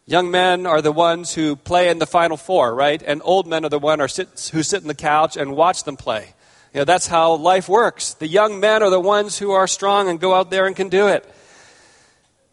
Young 0.05 0.31
men 0.31 0.67
are 0.67 0.83
the 0.83 0.93
ones 0.93 1.35
who 1.35 1.57
play 1.57 1.89
in 1.89 1.99
the 1.99 2.07
Final 2.07 2.37
Four, 2.37 2.75
right? 2.75 3.03
And 3.03 3.23
old 3.25 3.47
men 3.47 3.65
are 3.65 3.71
the 3.71 3.79
ones 3.79 4.49
who 4.51 4.63
sit 4.63 4.83
on 4.83 4.89
the 4.89 4.95
couch 4.95 5.37
and 5.37 5.57
watch 5.57 5.85
them 5.85 5.97
play. 5.97 6.35
You 6.75 6.81
know, 6.81 6.85
that's 6.85 7.07
how 7.07 7.35
life 7.35 7.69
works. 7.69 8.15
The 8.15 8.27
young 8.27 8.61
men 8.61 8.83
are 8.83 8.91
the 8.91 9.01
ones 9.01 9.39
who 9.39 9.53
are 9.53 9.67
strong 9.67 10.09
and 10.09 10.21
go 10.21 10.35
out 10.35 10.51
there 10.51 10.67
and 10.67 10.77
can 10.77 10.91
do 10.91 11.09
it. 11.09 11.25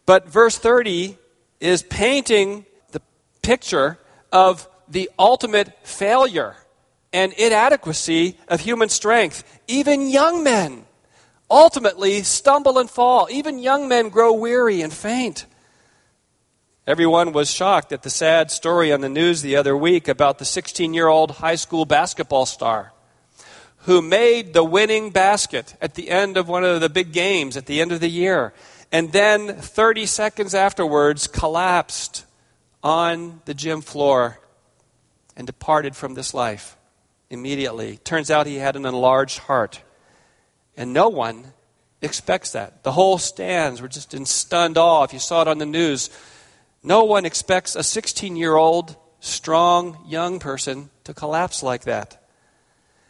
But 0.06 0.30
verse 0.30 0.58
30 0.58 1.18
is 1.60 1.84
painting 1.84 2.66
the 2.92 3.02
picture 3.42 3.98
of 4.32 4.69
the 4.90 5.10
ultimate 5.18 5.86
failure 5.88 6.56
and 7.14 7.34
inadequacy 7.34 8.38
of 8.48 8.62
human 8.62 8.90
strength. 8.90 9.44
Even 9.68 10.10
young 10.10 10.44
men 10.44 10.86
ultimately 11.50 12.22
stumble 12.24 12.78
and 12.78 12.90
fall. 12.90 13.28
Even 13.32 13.60
young 13.60 13.88
men 13.88 14.10
grow 14.10 14.34
weary 14.34 14.82
and 14.82 14.94
faint. 14.94 15.46
Everyone 16.86 17.34
was 17.34 17.52
shocked 17.52 17.92
at 17.92 18.02
the 18.02 18.10
sad 18.10 18.50
story 18.50 18.92
on 18.92 19.02
the 19.02 19.10
news 19.10 19.42
the 19.42 19.56
other 19.56 19.78
week 19.78 20.08
about 20.08 20.40
the 20.40 20.46
16 20.46 20.94
year 20.94 21.08
old 21.08 21.32
high 21.32 21.56
school 21.56 21.86
basketball 21.86 22.46
star 22.46 22.94
who 23.84 24.02
made 24.02 24.54
the 24.54 24.64
winning 24.64 25.10
basket 25.10 25.76
at 25.82 25.96
the 25.96 26.10
end 26.10 26.36
of 26.36 26.50
one 26.50 26.64
of 26.64 26.82
the 26.82 26.90
big 26.90 27.12
games 27.14 27.56
at 27.56 27.66
the 27.66 27.80
end 27.80 27.92
of 27.92 28.00
the 28.00 28.10
year, 28.10 28.54
and 28.92 29.12
then 29.14 29.56
30 29.56 30.06
seconds 30.06 30.54
afterwards 30.54 31.28
collapsed 31.28 32.26
on 32.84 33.42
the 33.46 33.54
gym 33.54 33.82
floor 33.82 34.40
and 35.40 35.48
departed 35.48 35.96
from 35.96 36.16
this 36.16 36.34
life 36.34 36.76
immediately. 37.30 37.96
Turns 38.04 38.30
out 38.30 38.46
he 38.46 38.58
had 38.58 38.76
an 38.76 38.86
enlarged 38.86 39.40
heart. 39.40 39.82
And 40.76 40.92
no 40.92 41.08
one 41.08 41.54
expects 42.02 42.52
that. 42.52 42.84
The 42.84 42.92
whole 42.92 43.18
stands 43.18 43.82
were 43.82 43.88
just 43.88 44.14
in 44.14 44.26
stunned 44.26 44.78
awe. 44.78 45.06
If 45.06 45.14
you 45.14 45.20
saw 45.20 45.42
it 45.42 45.48
on 45.48 45.58
the 45.58 45.66
news, 45.66 46.10
no 46.84 47.06
one 47.06 47.26
expects 47.26 47.78
a 47.78 47.84
16 47.84 48.36
year 48.36 48.58
old, 48.58 48.98
strong, 49.22 50.04
young 50.06 50.40
person 50.40 50.90
to 51.06 51.14
collapse 51.14 51.64
like 51.64 51.86
that. 51.86 52.22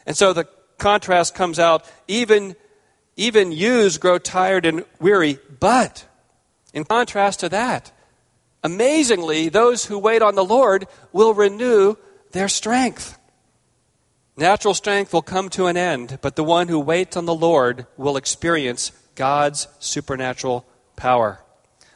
And 0.06 0.16
so 0.16 0.32
the 0.32 0.48
contrast 0.78 1.34
comes 1.34 1.58
out 1.58 1.84
even, 2.08 2.56
even 3.18 3.52
youths 3.52 3.98
grow 3.98 4.20
tired 4.20 4.68
and 4.68 4.86
weary, 5.00 5.40
but 5.60 6.06
in 6.76 6.86
contrast 6.86 7.40
to 7.40 7.50
that, 7.50 7.92
amazingly, 8.64 9.50
those 9.50 9.86
who 9.86 9.98
wait 9.98 10.22
on 10.22 10.36
the 10.36 10.46
Lord 10.46 10.86
will 11.12 11.34
renew 11.34 11.96
their 12.32 12.48
strength. 12.48 13.18
Natural 14.38 14.74
strength 14.74 15.12
will 15.12 15.22
come 15.22 15.50
to 15.50 15.66
an 15.66 15.76
end, 15.76 16.20
but 16.22 16.36
the 16.36 16.44
one 16.44 16.70
who 16.70 16.80
waits 16.80 17.18
on 17.18 17.26
the 17.26 17.36
Lord 17.36 17.88
will 17.98 18.16
experience 18.16 18.92
God's 19.16 19.68
supernatural 19.80 20.66
power. 20.96 21.42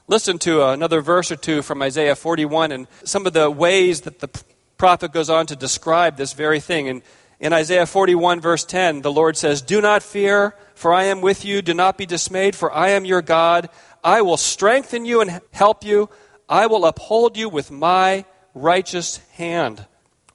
Listen 0.07 0.37
to 0.39 0.67
another 0.67 0.99
verse 0.99 1.31
or 1.31 1.37
two 1.37 1.61
from 1.61 1.81
Isaiah 1.81 2.15
41 2.15 2.73
and 2.73 2.87
some 3.05 3.25
of 3.25 3.31
the 3.31 3.49
ways 3.49 4.01
that 4.01 4.19
the 4.19 4.29
prophet 4.77 5.13
goes 5.13 5.29
on 5.29 5.45
to 5.45 5.55
describe 5.55 6.17
this 6.17 6.33
very 6.33 6.59
thing. 6.59 6.89
And 6.89 7.01
in 7.39 7.53
Isaiah 7.53 7.85
41, 7.85 8.41
verse 8.41 8.65
10, 8.65 9.01
the 9.01 9.11
Lord 9.11 9.37
says, 9.37 9.61
Do 9.61 9.79
not 9.79 10.03
fear, 10.03 10.55
for 10.75 10.93
I 10.93 11.05
am 11.05 11.21
with 11.21 11.45
you. 11.45 11.61
Do 11.61 11.73
not 11.73 11.97
be 11.97 12.05
dismayed, 12.05 12.55
for 12.55 12.73
I 12.73 12.89
am 12.89 13.05
your 13.05 13.21
God. 13.21 13.69
I 14.03 14.21
will 14.21 14.35
strengthen 14.35 15.05
you 15.05 15.21
and 15.21 15.41
help 15.51 15.85
you. 15.85 16.09
I 16.49 16.67
will 16.67 16.85
uphold 16.85 17.37
you 17.37 17.47
with 17.47 17.71
my 17.71 18.25
righteous 18.53 19.17
hand. 19.35 19.85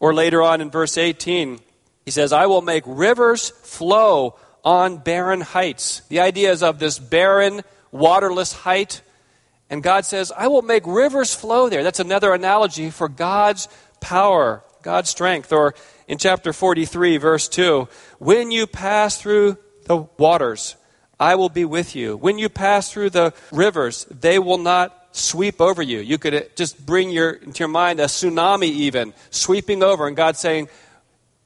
Or 0.00 0.14
later 0.14 0.42
on 0.42 0.60
in 0.60 0.70
verse 0.70 0.96
18, 0.96 1.60
he 2.04 2.10
says, 2.10 2.32
I 2.32 2.46
will 2.46 2.62
make 2.62 2.84
rivers 2.86 3.50
flow 3.50 4.36
on 4.64 4.98
barren 4.98 5.40
heights. 5.40 6.02
The 6.08 6.20
idea 6.20 6.52
is 6.52 6.62
of 6.62 6.78
this 6.78 6.98
barren, 6.98 7.62
waterless 7.90 8.52
height. 8.52 9.02
And 9.70 9.82
God 9.82 10.04
says, 10.04 10.32
I 10.36 10.48
will 10.48 10.62
make 10.62 10.86
rivers 10.86 11.34
flow 11.34 11.68
there. 11.68 11.82
That's 11.82 12.00
another 12.00 12.32
analogy 12.32 12.90
for 12.90 13.08
God's 13.08 13.68
power, 14.00 14.62
God's 14.82 15.10
strength. 15.10 15.52
Or 15.52 15.74
in 16.06 16.18
chapter 16.18 16.52
43, 16.52 17.18
verse 17.18 17.48
2, 17.48 17.88
when 18.18 18.50
you 18.50 18.66
pass 18.66 19.20
through 19.20 19.58
the 19.84 20.06
waters, 20.16 20.76
I 21.20 21.34
will 21.34 21.48
be 21.48 21.64
with 21.64 21.96
you. 21.96 22.16
When 22.16 22.38
you 22.38 22.48
pass 22.48 22.92
through 22.92 23.10
the 23.10 23.34
rivers, 23.50 24.06
they 24.06 24.38
will 24.38 24.58
not 24.58 25.07
sweep 25.12 25.60
over 25.60 25.82
you. 25.82 25.98
You 25.98 26.18
could 26.18 26.34
uh, 26.34 26.40
just 26.56 26.84
bring 26.84 27.10
your, 27.10 27.30
into 27.30 27.60
your 27.60 27.68
mind 27.68 28.00
a 28.00 28.04
tsunami, 28.04 28.64
even 28.64 29.14
sweeping 29.30 29.82
over, 29.82 30.06
and 30.06 30.16
God 30.16 30.36
saying, 30.36 30.68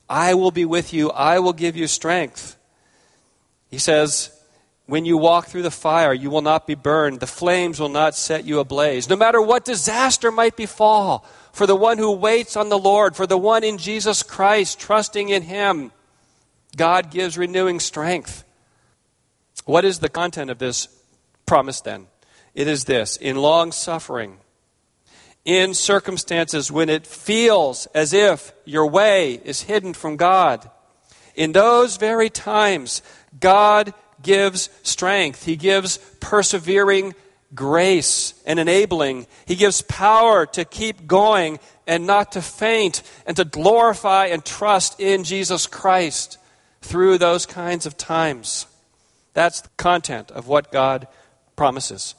I 0.08 0.34
will 0.34 0.50
be 0.50 0.64
with 0.64 0.92
you, 0.92 1.10
I 1.10 1.38
will 1.38 1.52
give 1.52 1.76
you 1.76 1.86
strength. 1.86 2.56
He 3.70 3.78
says, 3.78 4.30
When 4.86 5.04
you 5.04 5.16
walk 5.16 5.46
through 5.46 5.62
the 5.62 5.70
fire, 5.70 6.12
you 6.12 6.28
will 6.28 6.42
not 6.42 6.66
be 6.66 6.74
burned, 6.74 7.20
the 7.20 7.26
flames 7.26 7.80
will 7.80 7.88
not 7.88 8.14
set 8.14 8.44
you 8.44 8.58
ablaze. 8.58 9.08
No 9.08 9.16
matter 9.16 9.40
what 9.40 9.64
disaster 9.64 10.30
might 10.30 10.56
befall, 10.56 11.26
for 11.52 11.66
the 11.66 11.76
one 11.76 11.98
who 11.98 12.12
waits 12.12 12.56
on 12.56 12.68
the 12.68 12.78
Lord, 12.78 13.16
for 13.16 13.26
the 13.26 13.38
one 13.38 13.64
in 13.64 13.78
Jesus 13.78 14.22
Christ, 14.22 14.80
trusting 14.80 15.28
in 15.28 15.42
Him, 15.42 15.92
God 16.76 17.10
gives 17.10 17.38
renewing 17.38 17.80
strength. 17.80 18.44
What 19.64 19.84
is 19.84 20.00
the 20.00 20.08
content 20.08 20.50
of 20.50 20.58
this 20.58 20.88
promise 21.46 21.80
then? 21.80 22.06
It 22.54 22.68
is 22.68 22.84
this 22.84 23.16
in 23.16 23.36
long 23.36 23.72
suffering, 23.72 24.38
in 25.44 25.74
circumstances 25.74 26.70
when 26.70 26.88
it 26.88 27.06
feels 27.06 27.86
as 27.94 28.12
if 28.12 28.52
your 28.64 28.86
way 28.86 29.40
is 29.44 29.62
hidden 29.62 29.94
from 29.94 30.16
God. 30.16 30.70
In 31.34 31.52
those 31.52 31.96
very 31.96 32.28
times, 32.28 33.02
God 33.40 33.94
gives 34.22 34.68
strength. 34.82 35.44
He 35.44 35.56
gives 35.56 35.98
persevering 36.20 37.14
grace 37.54 38.34
and 38.46 38.58
enabling. 38.58 39.26
He 39.46 39.56
gives 39.56 39.82
power 39.82 40.46
to 40.46 40.64
keep 40.64 41.06
going 41.06 41.58
and 41.86 42.06
not 42.06 42.32
to 42.32 42.42
faint 42.42 43.02
and 43.26 43.36
to 43.36 43.44
glorify 43.44 44.26
and 44.26 44.44
trust 44.44 45.00
in 45.00 45.24
Jesus 45.24 45.66
Christ 45.66 46.38
through 46.82 47.18
those 47.18 47.46
kinds 47.46 47.86
of 47.86 47.96
times. 47.96 48.66
That's 49.34 49.62
the 49.62 49.70
content 49.76 50.30
of 50.30 50.48
what 50.48 50.70
God 50.70 51.08
promises. 51.56 52.14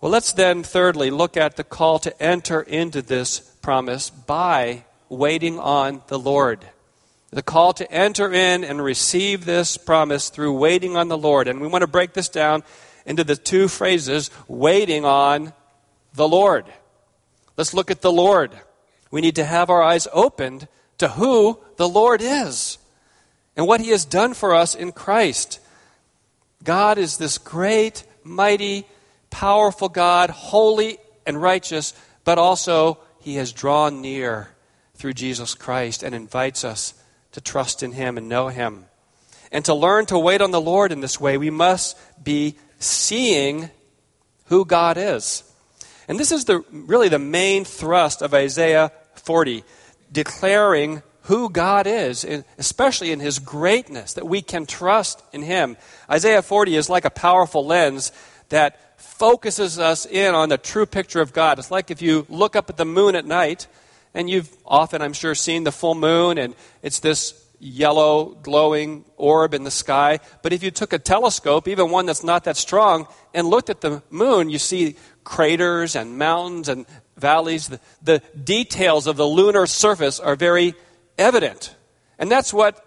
Well, 0.00 0.12
let's 0.12 0.32
then, 0.32 0.62
thirdly, 0.62 1.10
look 1.10 1.36
at 1.36 1.56
the 1.56 1.64
call 1.64 1.98
to 1.98 2.22
enter 2.22 2.62
into 2.62 3.02
this 3.02 3.40
promise 3.60 4.08
by 4.08 4.84
waiting 5.10 5.58
on 5.58 6.00
the 6.06 6.18
Lord. 6.18 6.64
The 7.28 7.42
call 7.42 7.74
to 7.74 7.92
enter 7.92 8.32
in 8.32 8.64
and 8.64 8.82
receive 8.82 9.44
this 9.44 9.76
promise 9.76 10.30
through 10.30 10.56
waiting 10.56 10.96
on 10.96 11.08
the 11.08 11.18
Lord. 11.18 11.48
And 11.48 11.60
we 11.60 11.68
want 11.68 11.82
to 11.82 11.86
break 11.86 12.14
this 12.14 12.30
down 12.30 12.62
into 13.04 13.24
the 13.24 13.36
two 13.36 13.68
phrases 13.68 14.30
waiting 14.48 15.04
on 15.04 15.52
the 16.14 16.26
Lord. 16.26 16.64
Let's 17.58 17.74
look 17.74 17.90
at 17.90 18.00
the 18.00 18.10
Lord. 18.10 18.52
We 19.10 19.20
need 19.20 19.36
to 19.36 19.44
have 19.44 19.68
our 19.68 19.82
eyes 19.82 20.08
opened 20.14 20.66
to 20.96 21.08
who 21.08 21.60
the 21.76 21.88
Lord 21.88 22.22
is 22.22 22.78
and 23.54 23.66
what 23.66 23.82
He 23.82 23.90
has 23.90 24.06
done 24.06 24.32
for 24.32 24.54
us 24.54 24.74
in 24.74 24.92
Christ. 24.92 25.60
God 26.64 26.96
is 26.96 27.18
this 27.18 27.36
great, 27.36 28.04
mighty, 28.24 28.86
powerful 29.30 29.88
God, 29.88 30.30
holy 30.30 30.98
and 31.26 31.40
righteous, 31.40 31.94
but 32.24 32.38
also 32.38 32.98
he 33.20 33.36
has 33.36 33.52
drawn 33.52 34.00
near 34.00 34.48
through 34.94 35.12
Jesus 35.14 35.54
Christ 35.54 36.02
and 36.02 36.14
invites 36.14 36.64
us 36.64 36.94
to 37.32 37.40
trust 37.40 37.82
in 37.82 37.92
Him 37.92 38.18
and 38.18 38.28
know 38.28 38.48
Him. 38.48 38.86
And 39.52 39.64
to 39.64 39.74
learn 39.74 40.06
to 40.06 40.18
wait 40.18 40.40
on 40.40 40.50
the 40.50 40.60
Lord 40.60 40.92
in 40.92 41.00
this 41.00 41.20
way, 41.20 41.36
we 41.36 41.50
must 41.50 41.98
be 42.22 42.56
seeing 42.78 43.70
who 44.46 44.64
God 44.64 44.96
is. 44.96 45.44
And 46.08 46.18
this 46.18 46.32
is 46.32 46.44
the, 46.44 46.64
really 46.70 47.08
the 47.08 47.18
main 47.18 47.64
thrust 47.64 48.22
of 48.22 48.34
Isaiah 48.34 48.92
40, 49.14 49.64
declaring 50.10 51.02
who 51.22 51.50
God 51.50 51.86
is, 51.86 52.24
especially 52.58 53.12
in 53.12 53.20
His 53.20 53.38
greatness, 53.38 54.14
that 54.14 54.26
we 54.26 54.42
can 54.42 54.66
trust 54.66 55.22
in 55.32 55.42
Him. 55.42 55.76
Isaiah 56.10 56.42
40 56.42 56.76
is 56.76 56.88
like 56.88 57.04
a 57.04 57.10
powerful 57.10 57.66
lens 57.66 58.12
that 58.48 58.89
focuses 59.00 59.78
us 59.78 60.06
in 60.06 60.34
on 60.34 60.48
the 60.48 60.58
true 60.58 60.86
picture 60.86 61.20
of 61.20 61.32
God. 61.32 61.58
It's 61.58 61.70
like 61.70 61.90
if 61.90 62.02
you 62.02 62.26
look 62.28 62.56
up 62.56 62.70
at 62.70 62.76
the 62.76 62.84
moon 62.84 63.14
at 63.14 63.26
night, 63.26 63.66
and 64.14 64.28
you've 64.28 64.50
often, 64.66 65.02
I'm 65.02 65.12
sure, 65.12 65.34
seen 65.34 65.64
the 65.64 65.72
full 65.72 65.94
moon, 65.94 66.38
and 66.38 66.54
it's 66.82 67.00
this 67.00 67.34
yellow, 67.60 68.36
glowing 68.42 69.04
orb 69.16 69.54
in 69.54 69.64
the 69.64 69.70
sky. 69.70 70.18
But 70.42 70.52
if 70.52 70.62
you 70.62 70.70
took 70.70 70.92
a 70.92 70.98
telescope, 70.98 71.68
even 71.68 71.90
one 71.90 72.06
that's 72.06 72.24
not 72.24 72.44
that 72.44 72.56
strong, 72.56 73.06
and 73.34 73.46
looked 73.46 73.70
at 73.70 73.82
the 73.82 74.02
moon, 74.10 74.50
you 74.50 74.58
see 74.58 74.96
craters 75.22 75.94
and 75.94 76.18
mountains 76.18 76.68
and 76.68 76.86
valleys. 77.16 77.68
The, 77.68 77.80
the 78.02 78.22
details 78.42 79.06
of 79.06 79.16
the 79.16 79.26
lunar 79.26 79.66
surface 79.66 80.18
are 80.18 80.36
very 80.36 80.74
evident. 81.18 81.74
And 82.18 82.30
that's 82.30 82.52
what 82.52 82.84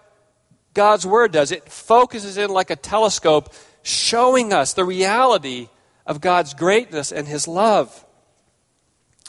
God's 0.74 1.05
Word 1.05 1.32
does. 1.32 1.51
It 1.51 1.72
focuses 1.72 2.38
in 2.38 2.50
like 2.50 2.72
a 2.72 2.75
telescope, 2.75 3.53
showing 3.84 4.51
us 4.51 4.74
the 4.74 4.84
reality 4.84 5.70
of 6.05 6.22
God's 6.22 6.53
greatness 6.53 7.12
and 7.12 7.27
His 7.27 7.48
love. 7.48 8.05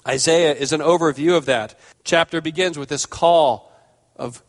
Isaiah 0.06 0.54
is 0.54 0.72
an 0.72 0.80
overview 0.80 1.36
of 1.36 1.46
that. 1.46 1.78
Chapter 2.04 2.40
begins 2.40 2.78
with 2.78 2.88
this 2.88 3.06
call 3.06 3.72
of 4.16 4.42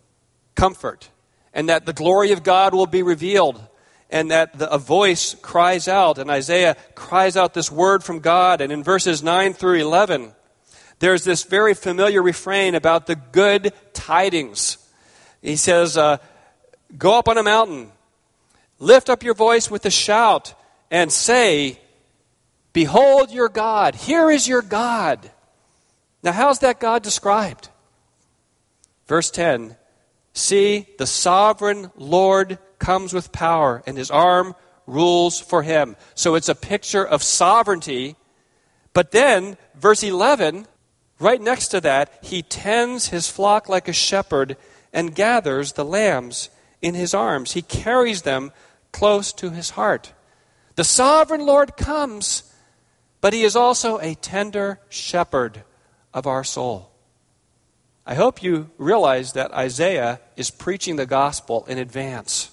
comfort, 0.55 1.09
and 1.53 1.69
that 1.69 1.85
the 1.85 1.93
glory 1.93 2.31
of 2.31 2.43
God 2.43 2.73
will 2.73 2.87
be 2.87 3.03
revealed, 3.03 3.61
and 4.09 4.31
that 4.31 4.57
the, 4.57 4.69
a 4.69 4.77
voice 4.77 5.35
cries 5.41 5.87
out, 5.87 6.17
and 6.17 6.29
Isaiah 6.29 6.75
cries 6.93 7.37
out 7.37 7.53
this 7.53 7.71
word 7.71 8.03
from 8.03 8.19
God. 8.19 8.61
And 8.61 8.71
in 8.71 8.83
verses 8.83 9.23
9 9.23 9.53
through 9.53 9.79
11, 9.79 10.33
there's 10.99 11.23
this 11.23 11.43
very 11.43 11.73
familiar 11.73 12.21
refrain 12.21 12.75
about 12.75 13.07
the 13.07 13.15
good 13.15 13.73
tidings. 13.93 14.77
He 15.41 15.55
says, 15.55 15.97
uh, 15.97 16.17
Go 16.97 17.17
up 17.17 17.27
on 17.27 17.37
a 17.37 17.43
mountain, 17.43 17.91
lift 18.79 19.09
up 19.09 19.23
your 19.23 19.33
voice 19.33 19.69
with 19.71 19.85
a 19.85 19.89
shout, 19.89 20.53
and 20.91 21.11
say, 21.11 21.79
Behold 22.75 23.31
your 23.31 23.47
God. 23.47 23.95
Here 23.95 24.29
is 24.29 24.49
your 24.49 24.61
God. 24.61 25.31
Now, 26.21 26.33
how's 26.33 26.59
that 26.59 26.81
God 26.81 27.03
described? 27.03 27.69
Verse 29.07 29.31
10 29.31 29.77
See, 30.33 30.85
the 30.97 31.07
sovereign 31.07 31.89
Lord 31.95 32.59
comes 32.77 33.13
with 33.13 33.31
power, 33.31 33.81
and 33.87 33.97
his 33.97 34.11
arm 34.11 34.55
rules 34.85 35.39
for 35.39 35.63
him. 35.63 35.95
So 36.15 36.35
it's 36.35 36.49
a 36.49 36.53
picture 36.53 37.07
of 37.07 37.23
sovereignty. 37.23 38.17
But 38.91 39.11
then, 39.11 39.55
verse 39.75 40.03
11, 40.03 40.67
right 41.17 41.41
next 41.41 41.69
to 41.69 41.79
that, 41.79 42.19
he 42.21 42.41
tends 42.41 43.07
his 43.07 43.29
flock 43.29 43.69
like 43.69 43.87
a 43.87 43.93
shepherd 43.93 44.57
and 44.91 45.15
gathers 45.15 45.71
the 45.71 45.85
lambs 45.85 46.49
in 46.81 46.93
his 46.93 47.13
arms. 47.13 47.53
He 47.53 47.61
carries 47.61 48.23
them 48.23 48.51
close 48.91 49.31
to 49.31 49.51
his 49.51 49.69
heart. 49.71 50.11
The 50.75 50.83
sovereign 50.83 51.45
Lord 51.45 51.77
comes, 51.77 52.51
but 53.25 53.33
he 53.33 53.41
is 53.41 53.55
also 53.55 53.97
a 54.01 54.13
tender 54.13 54.79
shepherd 54.87 55.63
of 56.13 56.27
our 56.27 56.43
soul. 56.43 56.91
I 58.05 58.13
hope 58.13 58.43
you 58.43 58.69
realize 58.77 59.33
that 59.33 59.51
Isaiah 59.51 60.21
is 60.37 60.51
preaching 60.51 60.95
the 60.95 61.07
gospel 61.07 61.65
in 61.67 61.79
advance. 61.79 62.51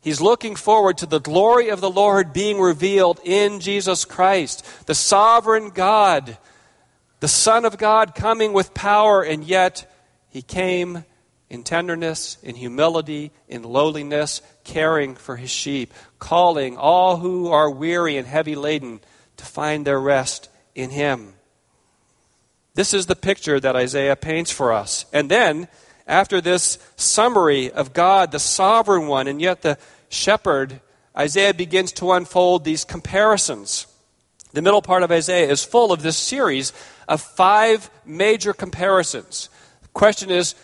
He's 0.00 0.20
looking 0.20 0.54
forward 0.54 0.98
to 0.98 1.06
the 1.06 1.18
glory 1.18 1.70
of 1.70 1.80
the 1.80 1.90
Lord 1.90 2.32
being 2.32 2.60
revealed 2.60 3.18
in 3.24 3.58
Jesus 3.58 4.04
Christ, 4.04 4.64
the 4.86 4.94
sovereign 4.94 5.70
God, 5.70 6.38
the 7.18 7.26
Son 7.26 7.64
of 7.64 7.78
God 7.78 8.14
coming 8.14 8.52
with 8.52 8.74
power, 8.74 9.24
and 9.24 9.42
yet 9.42 9.92
he 10.28 10.40
came 10.40 11.04
in 11.50 11.64
tenderness, 11.64 12.38
in 12.44 12.54
humility, 12.54 13.32
in 13.48 13.64
lowliness, 13.64 14.40
caring 14.62 15.16
for 15.16 15.34
his 15.34 15.50
sheep, 15.50 15.92
calling 16.20 16.76
all 16.76 17.16
who 17.16 17.48
are 17.48 17.68
weary 17.68 18.16
and 18.16 18.28
heavy 18.28 18.54
laden 18.54 19.00
to 19.38 19.44
find 19.44 19.86
their 19.86 20.00
rest 20.00 20.48
in 20.74 20.90
him. 20.90 21.34
This 22.74 22.94
is 22.94 23.06
the 23.06 23.16
picture 23.16 23.58
that 23.58 23.74
Isaiah 23.74 24.14
paints 24.14 24.52
for 24.52 24.72
us. 24.72 25.06
And 25.12 25.28
then, 25.30 25.66
after 26.06 26.40
this 26.40 26.78
summary 26.96 27.72
of 27.72 27.92
God, 27.92 28.30
the 28.30 28.38
sovereign 28.38 29.08
one, 29.08 29.26
and 29.26 29.40
yet 29.40 29.62
the 29.62 29.78
shepherd, 30.08 30.80
Isaiah 31.16 31.54
begins 31.54 31.90
to 31.92 32.12
unfold 32.12 32.64
these 32.64 32.84
comparisons. 32.84 33.86
The 34.52 34.62
middle 34.62 34.82
part 34.82 35.02
of 35.02 35.10
Isaiah 35.10 35.50
is 35.50 35.64
full 35.64 35.92
of 35.92 36.02
this 36.02 36.16
series 36.16 36.72
of 37.08 37.20
five 37.20 37.90
major 38.06 38.52
comparisons. 38.52 39.50
The 39.82 39.88
question 39.88 40.30
is 40.30 40.54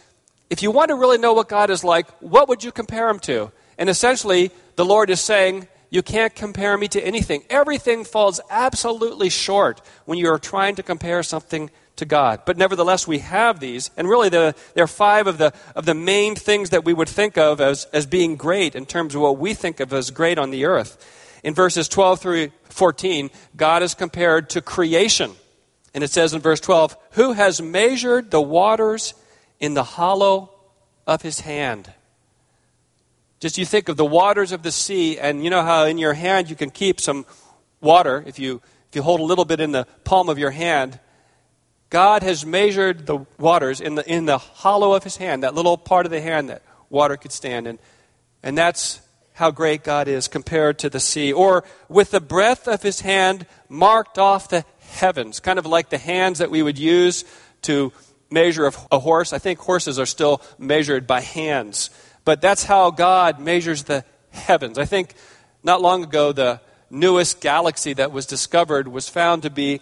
if 0.50 0.62
you 0.62 0.70
want 0.70 0.90
to 0.90 0.94
really 0.94 1.18
know 1.18 1.32
what 1.32 1.48
God 1.48 1.70
is 1.70 1.82
like, 1.82 2.08
what 2.20 2.48
would 2.48 2.62
you 2.62 2.70
compare 2.70 3.08
him 3.08 3.18
to? 3.20 3.50
And 3.76 3.90
essentially, 3.90 4.52
the 4.76 4.84
Lord 4.84 5.10
is 5.10 5.20
saying, 5.20 5.66
You 5.94 6.02
can't 6.02 6.35
compare 6.35 6.76
me 6.76 6.88
to 6.88 7.00
anything. 7.00 7.44
Everything 7.48 8.02
falls 8.02 8.40
absolutely 8.50 9.28
short 9.28 9.80
when 10.07 10.18
you 10.18 10.28
are 10.28 10.40
trying 10.40 10.74
to 10.74 10.83
compare 10.83 11.22
something 11.22 11.70
to 11.94 12.04
God. 12.04 12.40
But 12.44 12.57
nevertheless, 12.57 13.07
we 13.07 13.20
have 13.20 13.61
these, 13.61 13.92
and 13.96 14.09
really 14.09 14.28
the, 14.28 14.57
there 14.74 14.83
are 14.83 14.88
five 14.88 15.28
of 15.28 15.38
the, 15.38 15.52
of 15.76 15.87
the 15.87 15.94
main 15.94 16.35
things 16.35 16.70
that 16.70 16.85
we 16.85 16.92
would 16.92 17.09
think 17.09 17.38
of 17.38 17.61
as, 17.61 17.85
as 17.92 18.07
being 18.07 18.35
great 18.35 18.74
in 18.74 18.87
terms 18.87 19.14
of 19.14 19.20
what 19.20 19.38
we 19.38 19.54
think 19.54 19.78
of 19.78 19.92
as 19.92 20.11
great 20.11 20.37
on 20.37 20.50
the 20.50 20.64
earth. 20.64 20.98
In 21.44 21.54
verses 21.54 21.87
12 21.87 22.18
through 22.18 22.50
14, 22.70 23.30
God 23.54 23.85
is 23.85 23.94
compared 23.94 24.50
to 24.50 24.61
creation. 24.61 25.30
And 25.94 26.02
it 26.02 26.11
says 26.11 26.35
in 26.35 26.40
verse 26.40 26.59
12, 26.59 26.96
Who 27.12 27.35
has 27.35 27.62
measured 27.62 28.33
the 28.33 28.42
waters 28.42 29.14
in 29.61 29.74
the 29.74 29.85
hollow 29.85 30.50
of 31.07 31.22
his 31.22 31.38
hand? 31.38 31.92
Just 33.40 33.59
you 33.59 33.66
think 33.66 33.88
of 33.88 33.97
the 33.97 34.05
waters 34.05 34.53
of 34.53 34.62
the 34.62 34.73
sea, 34.73 35.18
and 35.18 35.44
you 35.44 35.51
know 35.51 35.62
how 35.62 35.85
in 35.85 35.99
your 35.99 36.14
hand 36.14 36.49
you 36.49 36.57
can 36.57 36.70
keep 36.70 37.01
some 37.01 37.27
water 37.81 38.23
if 38.27 38.38
you, 38.38 38.62
if 38.88 38.97
you 38.97 39.03
hold 39.03 39.20
a 39.20 39.25
little 39.25 39.44
bit 39.44 39.61
in 39.61 39.73
the 39.73 39.87
palm 40.05 40.29
of 40.29 40.38
your 40.38 40.51
hand 40.51 40.99
God 41.94 42.25
has 42.25 42.44
measured 42.44 43.07
the 43.07 43.25
waters 43.38 43.81
in 43.81 43.94
the, 43.94 44.12
in 44.12 44.27
the 44.27 44.38
hollow 44.38 44.94
of 44.94 45.05
his 45.05 45.16
hand, 45.16 45.44
that 45.44 45.55
little 45.55 45.79
part 45.79 46.07
of 46.07 46.11
the 46.11 46.20
hand 46.20 46.49
that 46.49 46.62
water 46.90 47.16
could 47.16 47.31
stand 47.31 47.68
in. 47.68 47.79
And 48.42 48.59
that's 48.59 49.01
how 49.35 49.53
great 49.53 49.85
God 49.85 50.09
is 50.09 50.27
compared 50.27 50.81
to 50.81 50.90
the 50.90 50.99
sea. 50.99 51.33
Or 51.33 51.62
with 51.88 52.11
the 52.11 52.20
breath 52.20 52.66
of 52.66 52.83
his 52.83 53.03
hand 53.03 53.47
marked 53.68 54.18
off 54.18 54.49
the 54.49 54.64
heavens, 54.81 55.38
kind 55.38 55.57
of 55.57 55.66
like 55.66 55.90
the 55.90 55.99
hands 55.99 56.40
that 56.40 56.51
we 56.51 56.64
would 56.64 56.81
use 56.81 57.25
to 57.62 57.92
measure 58.29 58.73
a 58.90 58.99
horse. 58.99 59.33
I 59.33 59.38
think 59.38 59.61
horses 59.61 59.97
are 59.97 60.05
still 60.05 60.42
measured 60.59 61.07
by 61.07 61.20
hands. 61.20 61.90
But 62.24 62.40
that's 62.40 62.64
how 62.64 62.90
God 62.90 63.38
measures 63.38 63.84
the 63.84 64.04
heavens. 64.30 64.78
I 64.78 64.84
think 64.84 65.14
not 65.62 65.82
long 65.82 66.04
ago, 66.04 66.32
the 66.32 66.60
newest 66.90 67.40
galaxy 67.40 67.92
that 67.94 68.12
was 68.12 68.26
discovered 68.26 68.88
was 68.88 69.08
found 69.08 69.42
to 69.42 69.50
be 69.50 69.80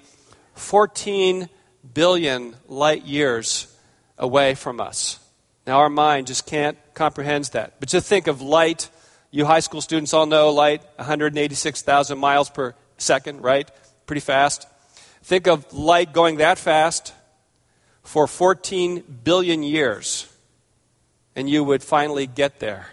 14 0.54 1.48
billion 1.94 2.56
light 2.68 3.04
years 3.04 3.74
away 4.18 4.54
from 4.54 4.80
us. 4.80 5.18
Now, 5.66 5.78
our 5.78 5.88
mind 5.88 6.26
just 6.26 6.46
can't 6.46 6.76
comprehend 6.94 7.44
that. 7.46 7.74
But 7.78 7.88
just 7.88 8.06
think 8.06 8.26
of 8.26 8.40
light. 8.40 8.90
You 9.30 9.44
high 9.44 9.60
school 9.60 9.80
students 9.80 10.12
all 10.12 10.26
know 10.26 10.50
light, 10.50 10.82
186,000 10.96 12.18
miles 12.18 12.50
per 12.50 12.74
second, 12.98 13.42
right? 13.42 13.70
Pretty 14.06 14.20
fast. 14.20 14.66
Think 15.22 15.46
of 15.46 15.72
light 15.72 16.12
going 16.12 16.38
that 16.38 16.58
fast 16.58 17.14
for 18.02 18.26
14 18.26 19.20
billion 19.22 19.62
years, 19.62 20.31
and 21.34 21.48
you 21.48 21.64
would 21.64 21.82
finally 21.82 22.26
get 22.26 22.60
there. 22.60 22.88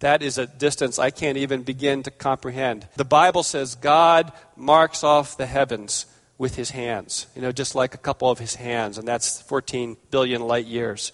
That 0.00 0.22
is 0.22 0.38
a 0.38 0.46
distance 0.46 0.98
I 0.98 1.10
can't 1.10 1.36
even 1.36 1.62
begin 1.62 2.02
to 2.04 2.10
comprehend. 2.10 2.88
The 2.96 3.04
Bible 3.04 3.42
says 3.42 3.74
God 3.74 4.32
marks 4.56 5.04
off 5.04 5.36
the 5.36 5.46
heavens 5.46 6.06
with 6.38 6.56
his 6.56 6.70
hands, 6.70 7.26
you 7.36 7.42
know, 7.42 7.52
just 7.52 7.74
like 7.74 7.94
a 7.94 7.98
couple 7.98 8.30
of 8.30 8.38
his 8.38 8.54
hands, 8.54 8.96
and 8.96 9.06
that's 9.06 9.42
14 9.42 9.98
billion 10.10 10.40
light 10.40 10.64
years. 10.64 11.12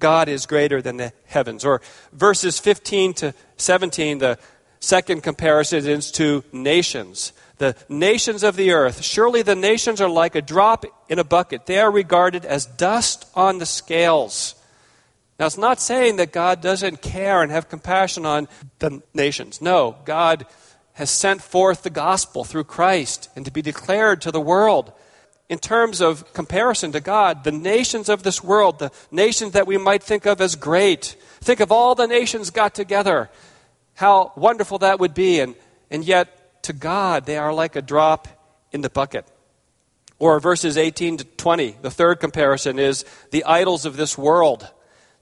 God 0.00 0.28
is 0.28 0.46
greater 0.46 0.82
than 0.82 0.96
the 0.96 1.12
heavens. 1.26 1.64
Or 1.64 1.80
verses 2.12 2.58
15 2.58 3.14
to 3.14 3.34
17, 3.56 4.18
the 4.18 4.36
second 4.80 5.22
comparison 5.22 5.86
is 5.86 6.10
to 6.12 6.42
nations. 6.52 7.32
The 7.58 7.76
nations 7.88 8.42
of 8.42 8.56
the 8.56 8.72
earth. 8.72 9.04
Surely 9.04 9.42
the 9.42 9.54
nations 9.54 10.00
are 10.00 10.08
like 10.08 10.34
a 10.34 10.42
drop 10.42 10.84
in 11.08 11.20
a 11.20 11.24
bucket. 11.24 11.66
They 11.66 11.78
are 11.78 11.90
regarded 11.90 12.44
as 12.44 12.66
dust 12.66 13.26
on 13.36 13.58
the 13.58 13.66
scales. 13.66 14.56
Now, 15.38 15.46
it's 15.46 15.58
not 15.58 15.80
saying 15.80 16.16
that 16.16 16.32
God 16.32 16.60
doesn't 16.60 17.02
care 17.02 17.42
and 17.42 17.50
have 17.50 17.68
compassion 17.68 18.24
on 18.24 18.48
the 18.78 19.02
nations. 19.12 19.60
No, 19.60 19.96
God 20.04 20.46
has 20.94 21.10
sent 21.10 21.42
forth 21.42 21.82
the 21.82 21.90
gospel 21.90 22.44
through 22.44 22.64
Christ 22.64 23.28
and 23.34 23.44
to 23.44 23.50
be 23.50 23.62
declared 23.62 24.20
to 24.22 24.30
the 24.30 24.40
world. 24.40 24.92
in 25.48 25.58
terms 25.58 26.00
of 26.00 26.32
comparison 26.32 26.90
to 26.92 27.00
God, 27.00 27.44
the 27.44 27.52
nations 27.52 28.08
of 28.08 28.22
this 28.22 28.42
world, 28.42 28.78
the 28.78 28.90
nations 29.10 29.52
that 29.52 29.66
we 29.66 29.76
might 29.76 30.02
think 30.02 30.24
of 30.24 30.40
as 30.40 30.56
great, 30.56 31.16
think 31.40 31.60
of 31.60 31.70
all 31.70 31.94
the 31.94 32.06
nations 32.06 32.50
got 32.50 32.74
together, 32.74 33.30
how 33.94 34.32
wonderful 34.36 34.78
that 34.78 34.98
would 34.98 35.12
be. 35.12 35.40
And, 35.40 35.54
and 35.90 36.04
yet, 36.04 36.62
to 36.64 36.72
God, 36.72 37.26
they 37.26 37.36
are 37.36 37.52
like 37.52 37.76
a 37.76 37.82
drop 37.82 38.26
in 38.72 38.80
the 38.80 38.88
bucket. 38.88 39.26
Or 40.18 40.40
verses 40.40 40.78
18 40.78 41.18
to 41.18 41.24
20, 41.24 41.76
the 41.82 41.90
third 41.90 42.20
comparison 42.20 42.78
is 42.78 43.04
the 43.30 43.44
idols 43.44 43.84
of 43.84 43.96
this 43.96 44.16
world. 44.16 44.66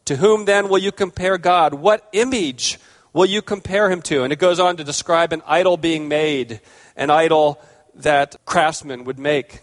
To 0.07 0.17
whom 0.17 0.45
then 0.45 0.69
will 0.69 0.79
you 0.79 0.93
compare 0.93 1.39
God? 1.39 1.75
What 1.75 2.09
image 2.13 2.79
will 3.13 3.27
you 3.27 3.43
compare 3.43 3.91
him 3.91 4.03
to? 4.03 4.25
And 4.25 4.33
it 4.33 4.39
goes 4.39 4.59
on 4.59 4.77
to 4.77 4.85
describe 4.85 5.33
an 5.33 5.43
idol 5.47 5.77
being 5.77 6.09
made, 6.09 6.61
an 6.97 7.11
idol 7.11 7.61
that 7.95 8.37
craftsmen 8.45 9.05
would 9.05 9.19
make. 9.19 9.61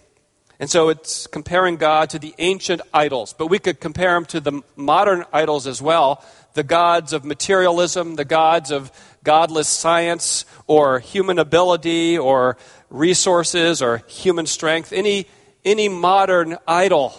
And 0.60 0.70
so 0.70 0.90
it's 0.90 1.26
comparing 1.26 1.78
God 1.78 2.10
to 2.12 2.20
the 2.20 2.36
ancient 2.38 2.82
idols. 2.94 3.34
But 3.34 3.48
we 3.48 3.60
could 3.60 3.80
compare 3.80 4.16
him 4.16 4.26
to 4.26 4.42
the 4.42 4.62
modern 4.76 5.24
idols 5.32 5.68
as 5.68 5.82
well 5.82 6.24
the 6.54 6.64
gods 6.64 7.14
of 7.14 7.24
materialism, 7.24 8.16
the 8.16 8.26
gods 8.26 8.72
of 8.72 8.92
godless 9.24 9.68
science, 9.68 10.46
or 10.68 11.00
human 11.00 11.38
ability, 11.38 12.18
or 12.18 12.58
resources, 12.90 13.82
or 13.82 14.04
human 14.08 14.46
strength. 14.46 14.92
Any, 14.92 15.28
any 15.64 15.88
modern 15.88 16.58
idol, 16.68 17.14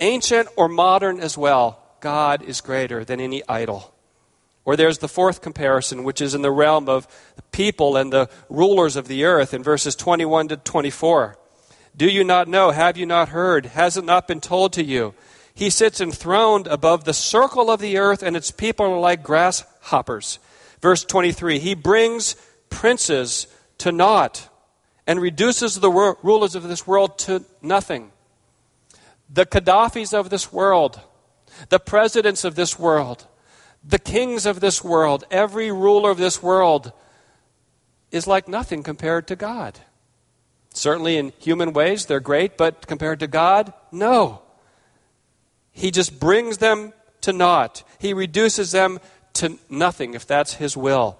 ancient 0.00 0.48
or 0.56 0.68
modern 0.68 1.20
as 1.20 1.36
well, 1.36 1.85
God 2.06 2.40
is 2.40 2.60
greater 2.60 3.04
than 3.04 3.18
any 3.18 3.42
idol. 3.48 3.92
Or 4.64 4.76
there's 4.76 4.98
the 4.98 5.08
fourth 5.08 5.42
comparison, 5.42 6.04
which 6.04 6.20
is 6.20 6.36
in 6.36 6.42
the 6.42 6.52
realm 6.52 6.88
of 6.88 7.08
the 7.34 7.42
people 7.50 7.96
and 7.96 8.12
the 8.12 8.30
rulers 8.48 8.94
of 8.94 9.08
the 9.08 9.24
earth 9.24 9.52
in 9.52 9.64
verses 9.64 9.96
21 9.96 10.46
to 10.46 10.56
24. 10.56 11.36
Do 11.96 12.06
you 12.08 12.22
not 12.22 12.46
know? 12.46 12.70
Have 12.70 12.96
you 12.96 13.06
not 13.06 13.30
heard? 13.30 13.66
Has 13.66 13.96
it 13.96 14.04
not 14.04 14.28
been 14.28 14.40
told 14.40 14.72
to 14.74 14.84
you? 14.84 15.14
He 15.52 15.68
sits 15.68 16.00
enthroned 16.00 16.68
above 16.68 17.02
the 17.02 17.12
circle 17.12 17.72
of 17.72 17.80
the 17.80 17.98
earth, 17.98 18.22
and 18.22 18.36
its 18.36 18.52
people 18.52 18.86
are 18.86 19.00
like 19.00 19.24
grasshoppers. 19.24 20.38
Verse 20.80 21.02
23 21.02 21.58
He 21.58 21.74
brings 21.74 22.36
princes 22.70 23.48
to 23.78 23.90
naught 23.90 24.48
and 25.08 25.20
reduces 25.20 25.80
the 25.80 25.90
rulers 26.22 26.54
of 26.54 26.68
this 26.68 26.86
world 26.86 27.18
to 27.18 27.44
nothing. 27.60 28.12
The 29.28 29.44
Gaddafis 29.44 30.14
of 30.14 30.30
this 30.30 30.52
world, 30.52 31.00
the 31.68 31.78
presidents 31.78 32.44
of 32.44 32.54
this 32.54 32.78
world, 32.78 33.26
the 33.84 33.98
kings 33.98 34.46
of 34.46 34.60
this 34.60 34.82
world, 34.82 35.24
every 35.30 35.70
ruler 35.70 36.10
of 36.10 36.18
this 36.18 36.42
world 36.42 36.92
is 38.10 38.26
like 38.26 38.48
nothing 38.48 38.82
compared 38.82 39.26
to 39.28 39.36
God. 39.36 39.78
Certainly, 40.72 41.16
in 41.16 41.32
human 41.38 41.72
ways, 41.72 42.06
they're 42.06 42.20
great, 42.20 42.56
but 42.56 42.86
compared 42.86 43.20
to 43.20 43.26
God, 43.26 43.72
no. 43.90 44.42
He 45.72 45.90
just 45.90 46.20
brings 46.20 46.58
them 46.58 46.92
to 47.22 47.32
naught. 47.32 47.82
He 47.98 48.12
reduces 48.12 48.72
them 48.72 49.00
to 49.34 49.58
nothing 49.68 50.14
if 50.14 50.26
that's 50.26 50.54
His 50.54 50.76
will. 50.76 51.18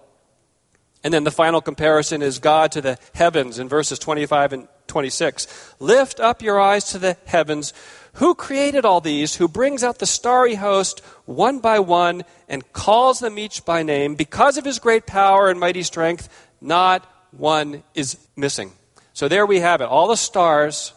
And 1.02 1.14
then 1.14 1.24
the 1.24 1.30
final 1.30 1.60
comparison 1.60 2.20
is 2.20 2.38
God 2.38 2.72
to 2.72 2.80
the 2.80 2.98
heavens 3.14 3.58
in 3.58 3.68
verses 3.68 3.98
25 3.98 4.52
and 4.52 4.68
26. 4.88 5.74
Lift 5.78 6.20
up 6.20 6.42
your 6.42 6.60
eyes 6.60 6.84
to 6.90 6.98
the 6.98 7.16
heavens. 7.26 7.72
Who 8.16 8.34
created 8.34 8.84
all 8.86 9.02
these? 9.02 9.36
Who 9.36 9.46
brings 9.46 9.84
out 9.84 9.98
the 9.98 10.06
starry 10.06 10.54
host 10.54 11.00
one 11.26 11.58
by 11.58 11.80
one 11.80 12.24
and 12.48 12.72
calls 12.72 13.18
them 13.18 13.38
each 13.38 13.64
by 13.64 13.82
name? 13.82 14.14
Because 14.14 14.56
of 14.56 14.64
his 14.64 14.78
great 14.78 15.06
power 15.06 15.50
and 15.50 15.60
mighty 15.60 15.82
strength, 15.82 16.28
not 16.60 17.04
one 17.30 17.82
is 17.94 18.16
missing. 18.34 18.72
So 19.12 19.28
there 19.28 19.44
we 19.44 19.60
have 19.60 19.82
it. 19.82 19.84
All 19.84 20.08
the 20.08 20.16
stars, 20.16 20.94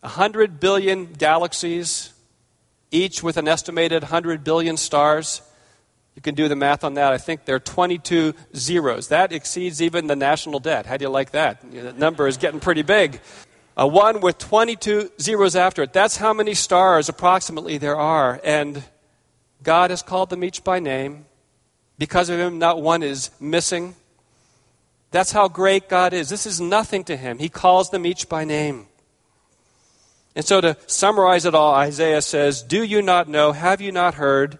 100 0.00 0.60
billion 0.60 1.14
galaxies, 1.14 2.12
each 2.90 3.22
with 3.22 3.38
an 3.38 3.48
estimated 3.48 4.02
100 4.02 4.44
billion 4.44 4.76
stars. 4.76 5.40
You 6.14 6.20
can 6.20 6.34
do 6.34 6.46
the 6.46 6.56
math 6.56 6.84
on 6.84 6.92
that. 6.94 7.14
I 7.14 7.18
think 7.18 7.46
there 7.46 7.56
are 7.56 7.60
22 7.60 8.34
zeros. 8.54 9.08
That 9.08 9.32
exceeds 9.32 9.80
even 9.80 10.08
the 10.08 10.16
national 10.16 10.60
debt. 10.60 10.84
How 10.84 10.98
do 10.98 11.04
you 11.04 11.08
like 11.08 11.30
that? 11.30 11.62
The 11.72 11.94
number 11.94 12.26
is 12.28 12.36
getting 12.36 12.60
pretty 12.60 12.82
big. 12.82 13.18
A 13.76 13.86
one 13.86 14.20
with 14.20 14.38
22 14.38 15.12
zeros 15.20 15.56
after 15.56 15.82
it. 15.82 15.92
That's 15.92 16.18
how 16.18 16.32
many 16.32 16.54
stars 16.54 17.08
approximately 17.08 17.78
there 17.78 17.96
are. 17.96 18.40
And 18.44 18.82
God 19.62 19.90
has 19.90 20.02
called 20.02 20.30
them 20.30 20.44
each 20.44 20.62
by 20.62 20.78
name. 20.78 21.26
Because 21.98 22.28
of 22.28 22.38
Him, 22.38 22.58
not 22.58 22.82
one 22.82 23.02
is 23.02 23.30
missing. 23.40 23.94
That's 25.10 25.32
how 25.32 25.48
great 25.48 25.88
God 25.88 26.12
is. 26.12 26.28
This 26.28 26.46
is 26.46 26.60
nothing 26.60 27.04
to 27.04 27.16
Him. 27.16 27.38
He 27.38 27.48
calls 27.48 27.90
them 27.90 28.04
each 28.04 28.28
by 28.28 28.44
name. 28.44 28.86
And 30.34 30.44
so, 30.44 30.60
to 30.60 30.76
summarize 30.86 31.44
it 31.44 31.54
all, 31.54 31.74
Isaiah 31.74 32.22
says, 32.22 32.62
Do 32.62 32.82
you 32.82 33.02
not 33.02 33.28
know? 33.28 33.52
Have 33.52 33.80
you 33.80 33.92
not 33.92 34.14
heard? 34.14 34.58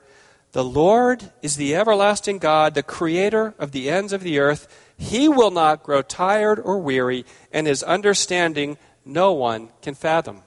The 0.53 0.63
Lord 0.63 1.31
is 1.41 1.57
the 1.57 1.75
everlasting 1.75 2.39
God, 2.39 2.75
the 2.75 2.83
creator 2.83 3.55
of 3.59 3.73
the 3.73 3.89
ends 3.89 4.13
of 4.13 4.23
the 4.23 4.39
earth. 4.39 4.69
He 4.99 5.27
will 5.27 5.51
not 5.51 5.83
grow 5.83 6.03
tired 6.03 6.61
or 6.61 6.79
weary, 6.79 7.25
and 7.51 7.67
his 7.67 7.83
understanding 7.83 8.77
no 9.05 9.33
one 9.33 9.69
can 9.81 9.95
fathom. 9.95 10.43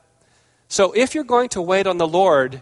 So 0.67 0.91
if 0.93 1.13
you're 1.13 1.23
going 1.23 1.49
to 1.49 1.61
wait 1.61 1.87
on 1.87 1.97
the 1.97 2.07
Lord, 2.07 2.61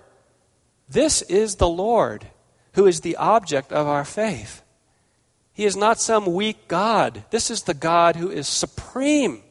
this 0.90 1.22
is 1.24 1.56
the 1.56 1.68
Lord 1.68 2.28
who 2.74 2.86
is 2.86 3.02
the 3.02 3.16
object 3.16 3.72
of 3.72 3.88
our 3.88 4.06
faith. 4.06 4.62
He 5.54 5.66
is 5.66 5.76
not 5.76 6.00
some 6.00 6.34
weak 6.34 6.68
God. 6.68 7.24
This 7.30 7.52
is 7.52 7.64
the 7.64 7.76
God 7.76 8.16
who 8.16 8.30
is 8.30 8.48
supreme. 8.48 9.42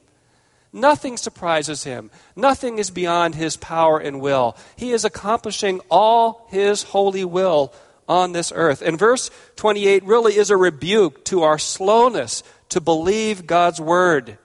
Nothing 0.72 1.16
surprises 1.16 1.84
him. 1.84 2.10
Nothing 2.34 2.78
is 2.78 2.90
beyond 2.90 3.34
his 3.34 3.56
power 3.56 3.98
and 3.98 4.20
will. 4.20 4.56
He 4.74 4.90
is 4.92 5.04
accomplishing 5.04 5.80
all 5.90 6.46
his 6.50 6.82
holy 6.82 7.24
will 7.24 7.72
on 8.08 8.32
this 8.32 8.52
earth. 8.54 8.82
And 8.82 8.98
verse 8.98 9.30
28 9.56 10.02
really 10.04 10.36
is 10.36 10.50
a 10.50 10.56
rebuke 10.56 11.24
to 11.26 11.42
our 11.42 11.58
slowness 11.58 12.42
to 12.70 12.80
believe 12.80 13.46
God's 13.46 13.80
word. 13.80 14.38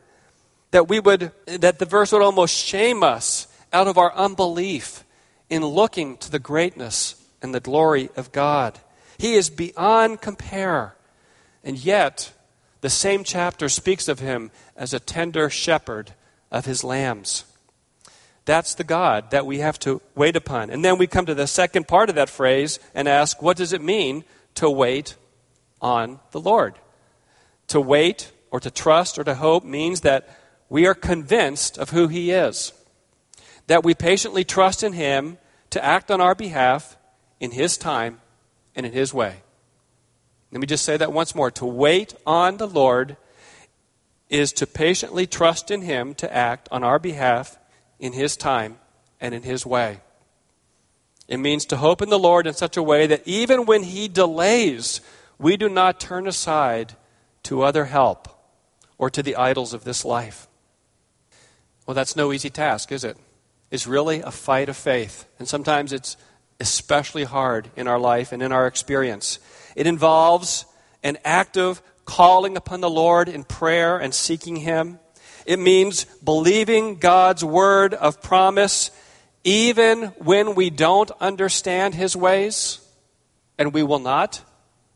That 0.72 0.88
we 0.88 1.00
would 1.00 1.32
that 1.46 1.80
the 1.80 1.86
verse 1.86 2.12
would 2.12 2.22
almost 2.22 2.56
shame 2.56 3.04
us 3.04 3.48
out 3.72 3.88
of 3.88 3.98
our 3.98 4.14
unbelief 4.14 5.04
in 5.50 5.66
looking 5.66 6.18
to 6.18 6.32
the 6.32 6.40
greatness 6.40 7.24
and 7.42 7.54
the 7.54 7.60
glory 7.60 8.10
of 8.16 8.32
God. 8.32 8.80
He 9.18 9.36
is 9.36 9.50
beyond 9.50 10.22
compare. 10.22 10.96
And 11.64 11.78
yet, 11.78 12.34
the 12.82 12.90
same 12.90 13.24
chapter 13.24 13.70
speaks 13.70 14.08
of 14.08 14.20
him 14.20 14.52
as 14.76 14.94
a 14.94 15.00
tender 15.00 15.50
shepherd 15.50 16.14
of 16.52 16.66
his 16.66 16.84
lambs. 16.84 17.46
That's 18.46 18.76
the 18.76 18.86
God 18.86 19.32
that 19.32 19.46
we 19.46 19.60
have 19.60 19.78
to 19.80 20.02
wait 20.16 20.38
upon. 20.38 20.70
And 20.70 20.84
then 20.86 20.98
we 20.98 21.08
come 21.08 21.26
to 21.26 21.36
the 21.36 21.48
second 21.48 21.88
part 21.88 22.10
of 22.10 22.16
that 22.16 22.30
phrase 22.30 22.80
and 22.96 23.08
ask, 23.08 23.42
what 23.42 23.58
does 23.58 23.74
it 23.74 23.82
mean 23.82 24.24
to 24.56 24.70
wait 24.70 25.16
on 25.82 26.20
the 26.32 26.40
Lord? 26.40 26.76
To 27.68 27.82
wait 27.82 28.32
or 28.50 28.62
to 28.62 28.72
trust 28.72 29.20
or 29.20 29.26
to 29.26 29.36
hope 29.36 29.66
means 29.66 30.02
that 30.02 30.30
we 30.70 30.86
are 30.86 30.94
convinced 30.94 31.78
of 31.78 31.92
who 31.92 32.08
he 32.08 32.32
is, 32.32 32.74
that 33.68 33.84
we 33.84 33.94
patiently 33.94 34.44
trust 34.44 34.84
in 34.84 34.94
him 34.94 35.38
to 35.70 35.84
act 35.84 36.12
on 36.12 36.22
our 36.22 36.36
behalf 36.36 36.98
in 37.40 37.52
his 37.52 37.78
time 37.78 38.22
and 38.76 38.86
in 38.86 38.92
his 38.92 39.14
way. 39.14 39.38
Let 40.52 40.62
me 40.62 40.68
just 40.68 40.86
say 40.86 40.98
that 40.98 41.12
once 41.12 41.36
more. 41.36 41.52
To 41.52 41.66
wait 41.66 42.14
on 42.26 42.58
the 42.58 42.68
Lord 42.68 43.18
is 44.30 44.54
to 44.54 44.68
patiently 44.68 45.28
trust 45.28 45.72
in 45.72 45.82
Him 45.82 46.14
to 46.16 46.34
act 46.34 46.68
on 46.72 46.84
our 46.84 47.00
behalf 47.00 47.58
in 48.00 48.14
His 48.14 48.38
time 48.38 48.80
and 49.20 49.34
in 49.34 49.44
His 49.44 49.66
way. 49.66 50.00
It 51.28 51.38
means 51.38 51.66
to 51.66 51.78
hope 51.78 52.02
in 52.02 52.10
the 52.10 52.20
Lord 52.20 52.48
in 52.48 52.54
such 52.54 52.78
a 52.78 52.84
way 52.84 53.08
that 53.08 53.28
even 53.28 53.66
when 53.66 53.84
He 53.84 54.08
delays, 54.08 55.02
we 55.38 55.58
do 55.58 55.68
not 55.68 56.00
turn 56.00 56.28
aside 56.28 56.96
to 57.44 57.64
other 57.64 57.86
help 57.86 58.28
or 58.98 59.10
to 59.10 59.22
the 59.22 59.36
idols 59.36 59.74
of 59.74 59.84
this 59.84 60.06
life. 60.06 60.48
Well, 61.88 61.96
that's 61.96 62.18
no 62.18 62.34
easy 62.34 62.50
task, 62.50 62.92
is 62.92 63.06
it? 63.06 63.18
It's 63.72 63.88
really 63.88 64.20
a 64.20 64.30
fight 64.30 64.68
of 64.68 64.76
faith. 64.76 65.26
And 65.40 65.48
sometimes 65.48 65.94
it's 65.94 66.18
especially 66.60 67.24
hard 67.24 67.72
in 67.78 67.88
our 67.88 67.98
life 67.98 68.34
and 68.34 68.44
in 68.44 68.52
our 68.52 68.68
experience. 68.68 69.40
It 69.76 69.88
involves 69.88 70.66
an 71.02 71.18
active 71.24 71.82
calling 72.04 72.58
upon 72.58 72.82
the 72.82 72.90
Lord 72.90 73.30
in 73.30 73.46
prayer 73.46 73.98
and 73.98 74.14
seeking 74.14 74.58
Him. 74.58 75.00
It 75.46 75.60
means 75.60 76.04
believing 76.22 76.96
God's 76.96 77.44
word 77.44 77.94
of 77.94 78.22
promise 78.22 78.92
even 79.46 80.08
when 80.18 80.56
we 80.56 80.70
don't 80.70 81.10
understand 81.22 81.96
His 81.96 82.18
ways, 82.18 82.82
and 83.58 83.74
we 83.74 83.82
will 83.82 84.00
not 84.00 84.42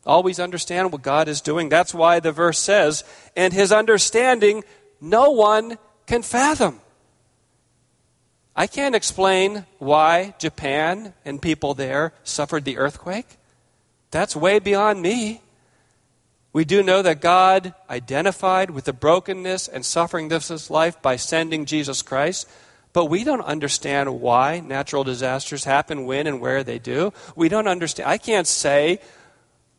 always 0.04 0.38
understand 0.38 0.92
what 0.92 1.00
God 1.00 1.26
is 1.26 1.40
doing. 1.40 1.70
That's 1.70 1.94
why 1.94 2.20
the 2.20 2.32
verse 2.32 2.58
says, 2.58 3.02
and 3.34 3.54
His 3.54 3.72
understanding 3.72 4.62
no 5.00 5.30
one 5.30 5.78
can 6.06 6.20
fathom. 6.20 6.81
I 8.54 8.66
can't 8.66 8.94
explain 8.94 9.66
why 9.78 10.34
Japan 10.38 11.14
and 11.24 11.40
people 11.40 11.74
there 11.74 12.12
suffered 12.22 12.64
the 12.64 12.76
earthquake. 12.76 13.38
That's 14.10 14.36
way 14.36 14.58
beyond 14.58 15.00
me. 15.00 15.40
We 16.52 16.66
do 16.66 16.82
know 16.82 17.00
that 17.00 17.22
God 17.22 17.74
identified 17.88 18.70
with 18.70 18.84
the 18.84 18.92
brokenness 18.92 19.68
and 19.68 19.86
suffering 19.86 20.30
of 20.30 20.46
this 20.46 20.70
life 20.70 21.00
by 21.00 21.16
sending 21.16 21.64
Jesus 21.64 22.02
Christ, 22.02 22.46
but 22.92 23.06
we 23.06 23.24
don't 23.24 23.40
understand 23.40 24.20
why 24.20 24.60
natural 24.60 25.02
disasters 25.02 25.64
happen, 25.64 26.04
when 26.04 26.26
and 26.26 26.42
where 26.42 26.62
they 26.62 26.78
do. 26.78 27.14
We 27.34 27.48
don't 27.48 27.68
understand. 27.68 28.10
I 28.10 28.18
can't 28.18 28.46
say 28.46 29.00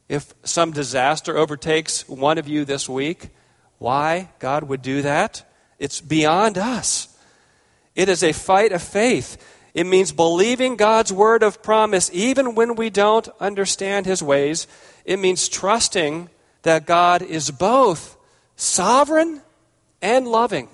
if 0.10 0.34
some 0.44 0.72
disaster 0.72 1.38
overtakes 1.38 2.10
one 2.10 2.40
of 2.40 2.48
you 2.48 2.66
this 2.66 2.90
week, 2.90 3.30
why 3.78 4.30
God 4.40 4.64
would 4.64 4.82
do 4.82 5.04
that. 5.04 5.48
It's 5.78 6.02
beyond 6.02 6.58
us. 6.58 7.13
It 7.96 8.10
is 8.10 8.24
a 8.24 8.32
fight 8.32 8.72
of 8.72 8.82
faith. 8.82 9.38
It 9.74 9.86
means 9.86 10.12
believing 10.12 10.76
God's 10.76 11.12
word 11.12 11.44
of 11.44 11.64
promise 11.64 12.10
even 12.14 12.56
when 12.56 12.76
we 12.76 12.90
don't 12.90 13.28
understand 13.40 14.06
his 14.06 14.22
ways. 14.22 14.68
It 15.06 15.18
means 15.18 15.50
trusting 15.50 16.30
that 16.62 16.86
God 16.86 17.22
is 17.22 17.52
both 17.52 18.18
sovereign 18.56 19.42
and 20.02 20.28
loving. 20.28 20.70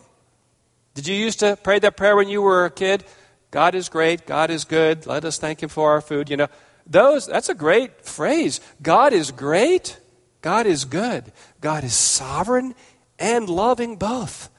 Did 0.96 1.08
you 1.08 1.16
used 1.16 1.40
to 1.40 1.58
pray 1.62 1.80
that 1.80 1.98
prayer 1.98 2.16
when 2.16 2.28
you 2.28 2.42
were 2.42 2.66
a 2.66 2.72
kid? 2.72 3.06
God 3.52 3.74
is 3.74 3.90
great, 3.90 4.26
God 4.26 4.50
is 4.50 4.66
good, 4.66 5.08
let 5.08 5.26
us 5.26 5.38
thank 5.38 5.64
him 5.64 5.70
for 5.70 5.92
our 5.92 6.02
food, 6.02 6.30
you 6.30 6.38
know. 6.38 6.48
Those 6.86 7.26
that's 7.26 7.50
a 7.50 7.56
great 7.56 8.06
phrase. 8.06 8.60
God 8.82 9.14
is 9.14 9.32
great, 9.32 10.00
God 10.42 10.66
is 10.66 10.86
good, 10.86 11.32
God 11.62 11.84
is 11.84 11.94
sovereign 11.94 12.76
and 13.18 13.50
loving 13.50 13.96
both. 13.96 14.50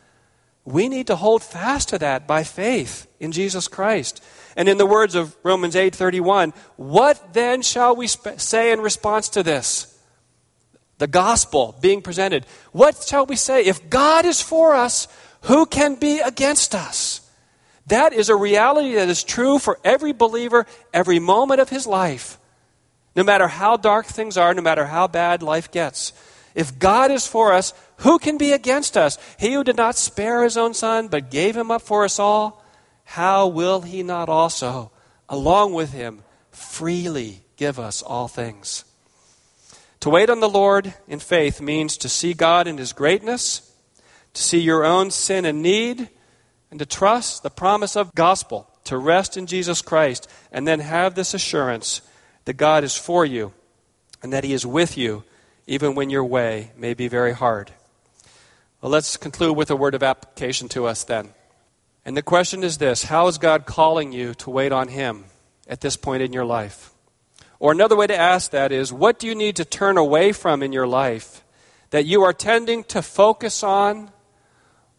We 0.70 0.88
need 0.88 1.08
to 1.08 1.16
hold 1.16 1.42
fast 1.42 1.88
to 1.90 1.98
that 1.98 2.26
by 2.26 2.44
faith 2.44 3.06
in 3.18 3.32
Jesus 3.32 3.66
Christ. 3.66 4.22
And 4.56 4.68
in 4.68 4.78
the 4.78 4.86
words 4.86 5.14
of 5.14 5.36
Romans 5.42 5.74
8:31, 5.74 6.52
what 6.76 7.32
then 7.32 7.62
shall 7.62 7.96
we 7.96 8.06
sp- 8.06 8.38
say 8.38 8.72
in 8.72 8.80
response 8.80 9.28
to 9.30 9.42
this? 9.42 9.86
The 10.98 11.06
gospel 11.06 11.76
being 11.80 12.02
presented. 12.02 12.46
What 12.72 13.02
shall 13.02 13.26
we 13.26 13.36
say? 13.36 13.64
If 13.64 13.88
God 13.90 14.24
is 14.24 14.40
for 14.40 14.74
us, 14.74 15.08
who 15.42 15.66
can 15.66 15.94
be 15.94 16.20
against 16.20 16.74
us? 16.74 17.22
That 17.86 18.12
is 18.12 18.28
a 18.28 18.36
reality 18.36 18.94
that 18.94 19.08
is 19.08 19.24
true 19.24 19.58
for 19.58 19.78
every 19.82 20.12
believer 20.12 20.66
every 20.92 21.18
moment 21.18 21.60
of 21.60 21.70
his 21.70 21.86
life. 21.86 22.38
No 23.16 23.24
matter 23.24 23.48
how 23.48 23.76
dark 23.76 24.06
things 24.06 24.36
are, 24.36 24.54
no 24.54 24.62
matter 24.62 24.86
how 24.86 25.08
bad 25.08 25.42
life 25.42 25.70
gets. 25.70 26.12
If 26.54 26.78
God 26.78 27.10
is 27.10 27.26
for 27.26 27.52
us, 27.52 27.72
who 27.98 28.18
can 28.18 28.38
be 28.38 28.52
against 28.52 28.96
us? 28.96 29.18
He 29.38 29.52
who 29.52 29.64
did 29.64 29.76
not 29.76 29.96
spare 29.96 30.42
his 30.42 30.56
own 30.56 30.74
son, 30.74 31.08
but 31.08 31.30
gave 31.30 31.56
him 31.56 31.70
up 31.70 31.82
for 31.82 32.04
us 32.04 32.18
all, 32.18 32.64
how 33.04 33.46
will 33.46 33.82
he 33.82 34.02
not 34.02 34.28
also, 34.28 34.90
along 35.28 35.74
with 35.74 35.92
him, 35.92 36.22
freely 36.50 37.44
give 37.56 37.78
us 37.78 38.02
all 38.02 38.28
things? 38.28 38.84
To 40.00 40.10
wait 40.10 40.30
on 40.30 40.40
the 40.40 40.48
Lord 40.48 40.94
in 41.06 41.18
faith 41.18 41.60
means 41.60 41.96
to 41.98 42.08
see 42.08 42.32
God 42.32 42.66
in 42.66 42.78
his 42.78 42.92
greatness, 42.92 43.70
to 44.32 44.42
see 44.42 44.60
your 44.60 44.84
own 44.84 45.10
sin 45.10 45.44
and 45.44 45.62
need, 45.62 46.08
and 46.70 46.78
to 46.78 46.86
trust 46.86 47.42
the 47.42 47.50
promise 47.50 47.96
of 47.96 48.14
gospel, 48.14 48.70
to 48.84 48.96
rest 48.96 49.36
in 49.36 49.46
Jesus 49.46 49.82
Christ, 49.82 50.28
and 50.50 50.66
then 50.66 50.80
have 50.80 51.14
this 51.14 51.34
assurance 51.34 52.00
that 52.44 52.54
God 52.54 52.82
is 52.82 52.96
for 52.96 53.26
you 53.26 53.52
and 54.22 54.32
that 54.32 54.44
he 54.44 54.52
is 54.52 54.66
with 54.66 54.96
you 54.96 55.24
even 55.70 55.94
when 55.94 56.10
your 56.10 56.24
way 56.24 56.72
may 56.76 56.92
be 56.94 57.06
very 57.06 57.32
hard. 57.32 57.70
Well, 58.80 58.90
let's 58.90 59.16
conclude 59.16 59.56
with 59.56 59.70
a 59.70 59.76
word 59.76 59.94
of 59.94 60.02
application 60.02 60.68
to 60.70 60.84
us 60.86 61.04
then. 61.04 61.28
And 62.04 62.16
the 62.16 62.22
question 62.22 62.64
is 62.64 62.78
this 62.78 63.04
How 63.04 63.28
is 63.28 63.38
God 63.38 63.66
calling 63.66 64.12
you 64.12 64.34
to 64.34 64.50
wait 64.50 64.72
on 64.72 64.88
Him 64.88 65.26
at 65.68 65.80
this 65.80 65.96
point 65.96 66.24
in 66.24 66.32
your 66.32 66.44
life? 66.44 66.90
Or 67.60 67.70
another 67.70 67.94
way 67.94 68.08
to 68.08 68.16
ask 68.16 68.50
that 68.50 68.72
is 68.72 68.92
What 68.92 69.20
do 69.20 69.28
you 69.28 69.34
need 69.36 69.54
to 69.56 69.64
turn 69.64 69.96
away 69.96 70.32
from 70.32 70.60
in 70.64 70.72
your 70.72 70.88
life 70.88 71.44
that 71.90 72.04
you 72.04 72.22
are 72.22 72.32
tending 72.32 72.82
to 72.84 73.00
focus 73.00 73.62
on, 73.62 74.10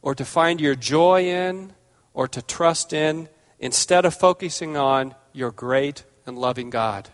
or 0.02 0.16
to 0.16 0.24
find 0.24 0.62
your 0.62 0.76
joy 0.76 1.24
in, 1.24 1.74
or 2.14 2.30
to 2.30 2.42
trust 2.42 2.94
in, 2.94 3.28
instead 3.60 4.06
of 4.06 4.14
focusing 4.14 4.78
on 4.78 5.16
your 5.34 5.52
great 5.52 6.06
and 6.26 6.38
loving 6.38 6.70
God? 6.70 7.10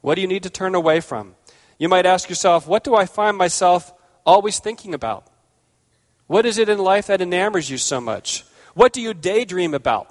What 0.00 0.14
do 0.14 0.20
you 0.20 0.28
need 0.28 0.44
to 0.44 0.50
turn 0.50 0.76
away 0.76 1.00
from? 1.00 1.34
You 1.78 1.88
might 1.88 2.06
ask 2.06 2.28
yourself, 2.28 2.66
what 2.66 2.84
do 2.84 2.94
I 2.94 3.06
find 3.06 3.36
myself 3.36 3.92
always 4.24 4.58
thinking 4.58 4.94
about? 4.94 5.26
What 6.26 6.46
is 6.46 6.58
it 6.58 6.68
in 6.68 6.78
life 6.78 7.08
that 7.08 7.20
enamors 7.20 7.68
you 7.68 7.78
so 7.78 8.00
much? 8.00 8.44
What 8.74 8.92
do 8.92 9.00
you 9.00 9.12
daydream 9.12 9.74
about? 9.74 10.08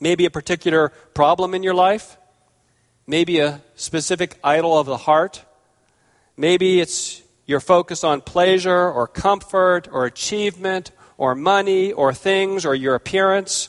Maybe 0.00 0.26
a 0.26 0.30
particular 0.30 0.90
problem 1.14 1.54
in 1.54 1.62
your 1.62 1.74
life? 1.74 2.18
Maybe 3.06 3.40
a 3.40 3.62
specific 3.74 4.38
idol 4.44 4.78
of 4.78 4.86
the 4.86 4.96
heart? 4.96 5.44
Maybe 6.36 6.80
it's 6.80 7.22
your 7.46 7.60
focus 7.60 8.04
on 8.04 8.20
pleasure 8.20 8.90
or 8.90 9.06
comfort 9.06 9.88
or 9.90 10.04
achievement 10.04 10.90
or 11.16 11.34
money 11.34 11.92
or 11.92 12.12
things 12.12 12.64
or 12.64 12.74
your 12.74 12.94
appearance. 12.94 13.68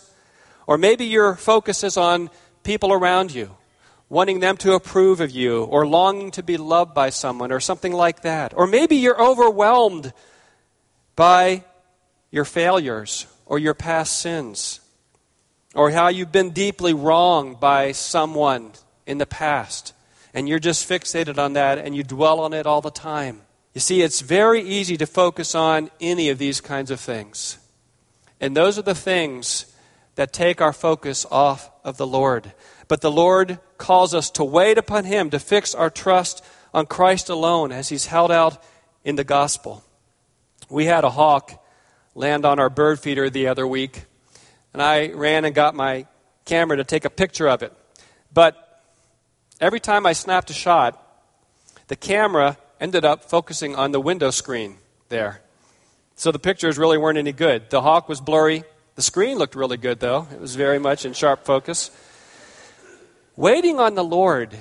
Or 0.68 0.78
maybe 0.78 1.06
your 1.06 1.36
focus 1.36 1.84
is 1.84 1.98
on 1.98 2.30
people 2.64 2.92
around 2.92 3.34
you 3.34 3.57
wanting 4.10 4.40
them 4.40 4.58
to 4.58 4.74
approve 4.74 5.20
of 5.20 5.32
you, 5.32 5.64
or 5.64 5.86
longing 5.86 6.32
to 6.32 6.44
be 6.44 6.58
loved 6.58 6.94
by 6.94 7.10
someone, 7.10 7.52
or 7.52 7.60
something 7.60 7.94
like 7.94 8.22
that. 8.22 8.54
Or 8.56 8.68
maybe 8.68 8.96
you're 8.96 9.22
overwhelmed 9.22 10.14
by 11.16 11.64
your 12.32 12.46
failures 12.46 13.26
or 13.46 13.60
your 13.60 13.74
past 13.74 14.20
sins, 14.20 14.80
or 15.74 15.92
how 15.92 16.08
you've 16.08 16.32
been 16.32 16.52
deeply 16.52 16.94
wronged 16.94 17.60
by 17.60 17.92
someone 17.92 18.72
in 19.06 19.18
the 19.18 19.26
past, 19.26 19.94
and 20.34 20.48
you're 20.48 20.60
just 20.60 20.88
fixated 20.88 21.38
on 21.38 21.54
that 21.54 21.78
and 21.78 21.96
you 21.96 22.04
dwell 22.04 22.40
on 22.40 22.54
it 22.54 22.68
all 22.68 22.82
the 22.82 22.92
time. 22.92 23.42
You 23.74 23.82
see, 23.82 24.02
it's 24.02 24.22
very 24.22 24.62
easy 24.62 24.98
to 24.98 25.06
focus 25.06 25.56
on 25.56 25.90
any 26.02 26.30
of 26.30 26.38
these 26.38 26.62
kinds 26.62 26.92
of 26.92 27.00
things. 27.00 27.58
And 28.40 28.56
those 28.56 28.78
are 28.78 28.84
the 28.84 28.96
things 28.96 29.66
that 30.16 30.34
take 30.34 30.62
our 30.62 30.74
focus 30.74 31.26
off 31.32 31.70
of 31.88 31.98
the 31.98 32.06
Lord. 32.06 32.52
But 32.90 33.02
the 33.02 33.10
Lord 33.10 33.60
calls 33.78 34.14
us 34.14 34.30
to 34.32 34.44
wait 34.44 34.78
upon 34.78 35.06
Him, 35.06 35.30
to 35.30 35.40
fix 35.40 35.74
our 35.74 35.90
trust 35.90 36.44
on 36.74 36.86
Christ 36.86 37.30
alone 37.30 37.72
as 37.72 37.88
He's 37.90 38.08
held 38.08 38.30
out 38.30 38.62
in 39.06 39.16
the 39.16 39.24
gospel. 39.24 39.84
We 40.70 40.86
had 40.86 41.06
a 41.06 41.10
hawk 41.10 41.64
land 42.14 42.46
on 42.46 42.60
our 42.60 42.70
bird 42.70 43.00
feeder 43.00 43.30
the 43.30 43.48
other 43.48 43.66
week, 43.66 44.04
and 44.74 44.82
I 44.82 45.12
ran 45.12 45.46
and 45.46 45.56
got 45.56 45.76
my 45.76 46.08
camera 46.44 46.76
to 46.76 46.84
take 46.84 47.06
a 47.06 47.10
picture 47.10 47.48
of 47.48 47.64
it. 47.64 47.72
But 48.34 48.84
every 49.62 49.80
time 49.80 50.06
I 50.06 50.12
snapped 50.12 50.50
a 50.50 50.54
shot, 50.54 51.02
the 51.88 51.96
camera 51.96 52.58
ended 52.82 53.06
up 53.06 53.24
focusing 53.30 53.78
on 53.78 53.94
the 53.94 54.02
window 54.02 54.30
screen 54.30 54.76
there. 55.08 55.42
So 56.16 56.34
the 56.34 56.40
pictures 56.40 56.78
really 56.78 56.98
weren't 56.98 57.18
any 57.18 57.32
good. 57.32 57.70
The 57.70 57.82
hawk 57.82 58.10
was 58.10 58.20
blurry. 58.20 58.66
The 58.98 59.04
screen 59.04 59.38
looked 59.38 59.54
really 59.54 59.78
good, 59.78 60.00
though. 60.00 60.26
It 60.32 60.42
was 60.42 60.56
very 60.56 60.80
much 60.80 61.06
in 61.06 61.14
sharp 61.14 61.46
focus. 61.46 61.92
Waiting 63.36 63.80
on 63.80 63.94
the 63.94 64.04
Lord 64.04 64.58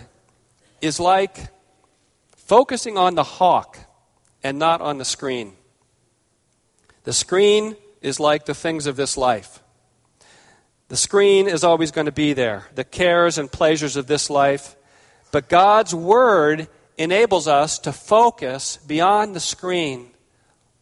is 0.83 1.01
like 1.01 1.49
focusing 2.37 2.99
on 2.99 3.15
the 3.15 3.23
hawk 3.25 3.79
and 4.45 4.59
not 4.59 4.83
on 4.83 4.99
the 4.99 5.07
screen. 5.07 5.55
The 7.05 7.15
screen 7.15 7.77
is 8.03 8.21
like 8.21 8.45
the 8.45 8.55
things 8.55 8.87
of 8.87 8.97
this 8.97 9.17
life. 9.17 9.63
The 10.89 10.99
screen 10.99 11.49
is 11.49 11.65
always 11.65 11.91
going 11.91 12.05
to 12.05 12.13
be 12.13 12.35
there, 12.35 12.67
the 12.75 12.85
cares 12.85 13.39
and 13.39 13.51
pleasures 13.51 13.97
of 13.97 14.07
this 14.07 14.29
life. 14.29 14.77
But 15.33 15.49
God's 15.49 15.95
Word 15.95 16.69
enables 16.99 17.49
us 17.49 17.79
to 17.79 17.91
focus 17.91 18.77
beyond 18.87 19.35
the 19.35 19.41
screen 19.41 20.11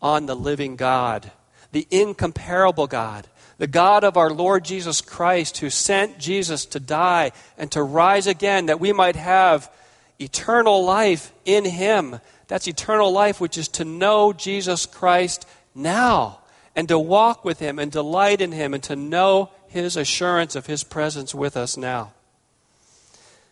on 0.03 0.27
the 0.27 0.35
living 0.35 0.75
God, 0.75 1.31
the 1.71 1.87
incomparable 1.93 2.89
God, 2.89 3.29
the 3.59 3.67
God 3.67 4.05
of 4.05 4.17
our 4.17 4.31
Lord 4.31 4.65
Jesus 4.65 5.01
Christ, 5.01 5.59
who 5.59 5.71
sent 5.71 6.19
Jesus 6.19 6.67
to 6.67 6.81
die 6.81 7.33
and 7.57 7.71
to 7.73 7.83
rise 7.83 8.27
again, 8.27 8.67
that 8.67 8.81
we 8.81 8.93
might 8.93 9.17
have 9.17 9.71
eternal 10.19 10.85
life 10.85 11.33
in 11.45 11.65
Him. 11.65 12.21
That's 12.49 12.69
eternal 12.69 13.13
life, 13.13 13.41
which 13.41 13.57
is 13.57 13.69
to 13.69 13.85
know 13.85 14.33
Jesus 14.33 14.87
Christ 14.87 15.47
now 15.75 16.41
and 16.77 16.89
to 16.89 16.99
walk 16.99 17.45
with 17.45 17.61
Him 17.61 17.79
and 17.79 17.91
delight 17.91 18.41
in 18.41 18.53
Him 18.53 18.75
and 18.75 18.83
to 18.85 18.97
know 18.97 19.51
His 19.69 19.97
assurance 19.97 20.57
of 20.57 20.67
His 20.67 20.85
presence 20.85 21.35
with 21.35 21.57
us 21.57 21.77
now. 21.77 22.13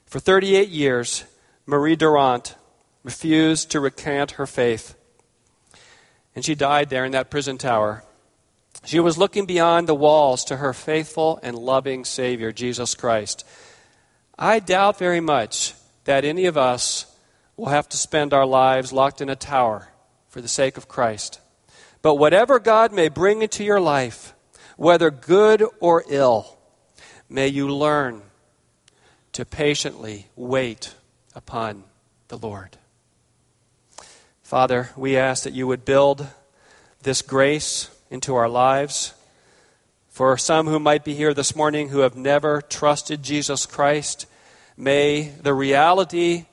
For 0.06 0.20
38 0.20 0.68
years, 0.68 1.24
Marie 1.64 1.96
Durand 1.96 2.54
refused 3.04 3.70
to 3.70 3.80
recant 3.80 4.32
her 4.32 4.46
faith. 4.46 4.94
And 6.34 6.44
she 6.44 6.54
died 6.54 6.90
there 6.90 7.04
in 7.04 7.12
that 7.12 7.30
prison 7.30 7.58
tower. 7.58 8.04
She 8.84 9.00
was 9.00 9.16
looking 9.16 9.46
beyond 9.46 9.88
the 9.88 9.94
walls 9.94 10.44
to 10.44 10.56
her 10.56 10.72
faithful 10.72 11.38
and 11.42 11.56
loving 11.56 12.04
Savior, 12.04 12.50
Jesus 12.52 12.94
Christ. 12.94 13.46
I 14.38 14.58
doubt 14.58 14.98
very 14.98 15.20
much 15.20 15.74
that 16.04 16.24
any 16.24 16.46
of 16.46 16.58
us 16.58 17.06
will 17.56 17.68
have 17.68 17.88
to 17.90 17.96
spend 17.96 18.34
our 18.34 18.46
lives 18.46 18.92
locked 18.92 19.20
in 19.20 19.28
a 19.28 19.36
tower 19.36 19.88
for 20.28 20.40
the 20.40 20.48
sake 20.48 20.76
of 20.76 20.88
Christ. 20.88 21.40
But 22.00 22.16
whatever 22.16 22.58
God 22.58 22.92
may 22.92 23.08
bring 23.08 23.42
into 23.42 23.62
your 23.62 23.80
life, 23.80 24.34
whether 24.76 25.10
good 25.10 25.64
or 25.78 26.02
ill, 26.08 26.58
may 27.28 27.46
you 27.46 27.68
learn 27.68 28.22
to 29.32 29.44
patiently 29.44 30.26
wait 30.34 30.94
upon 31.34 31.84
the 32.28 32.38
Lord. 32.38 32.78
Father, 34.42 34.90
we 34.96 35.16
ask 35.16 35.44
that 35.44 35.52
you 35.52 35.66
would 35.68 35.84
build 35.84 36.26
this 37.02 37.22
grace 37.22 37.88
into 38.12 38.34
our 38.34 38.48
lives. 38.48 39.14
For 40.10 40.36
some 40.36 40.66
who 40.66 40.78
might 40.78 41.02
be 41.02 41.14
here 41.14 41.32
this 41.32 41.56
morning 41.56 41.88
who 41.88 42.00
have 42.00 42.14
never 42.14 42.60
trusted 42.60 43.22
Jesus 43.22 43.64
Christ, 43.64 44.26
may 44.76 45.30
the 45.42 45.54
reality 45.54 46.44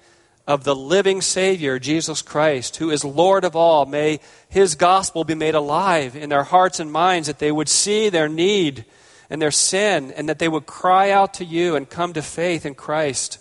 of 0.48 0.64
the 0.64 0.76
living 0.76 1.20
Savior, 1.20 1.78
Jesus 1.78 2.22
Christ, 2.22 2.78
who 2.78 2.90
is 2.90 3.04
Lord 3.04 3.44
of 3.44 3.58
all, 3.58 3.86
may 3.86 4.22
his 4.48 4.76
gospel 4.76 5.26
be 5.26 5.36
made 5.36 5.54
alive 5.54 6.16
in 6.16 6.30
their 6.30 6.46
hearts 6.46 6.80
and 6.80 6.90
minds, 6.90 7.28
that 7.28 7.40
they 7.40 7.52
would 7.52 7.68
see 7.68 8.08
their 8.08 8.30
need 8.30 8.86
and 9.30 9.42
their 9.42 9.52
sin, 9.52 10.14
and 10.16 10.30
that 10.30 10.40
they 10.40 10.48
would 10.48 10.66
cry 10.66 11.12
out 11.12 11.34
to 11.36 11.46
you 11.46 11.76
and 11.76 11.90
come 11.90 12.14
to 12.14 12.22
faith 12.22 12.66
in 12.66 12.74
Christ. 12.74 13.38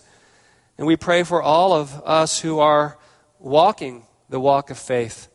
And 0.77 0.85
we 0.85 0.97
pray 0.97 1.23
for 1.23 1.41
all 1.41 1.71
of 1.71 2.01
us 2.03 2.41
who 2.41 2.59
are 2.59 2.97
walking 3.39 4.03
the 4.27 4.41
walk 4.41 4.69
of 4.69 4.77
faith 4.77 5.28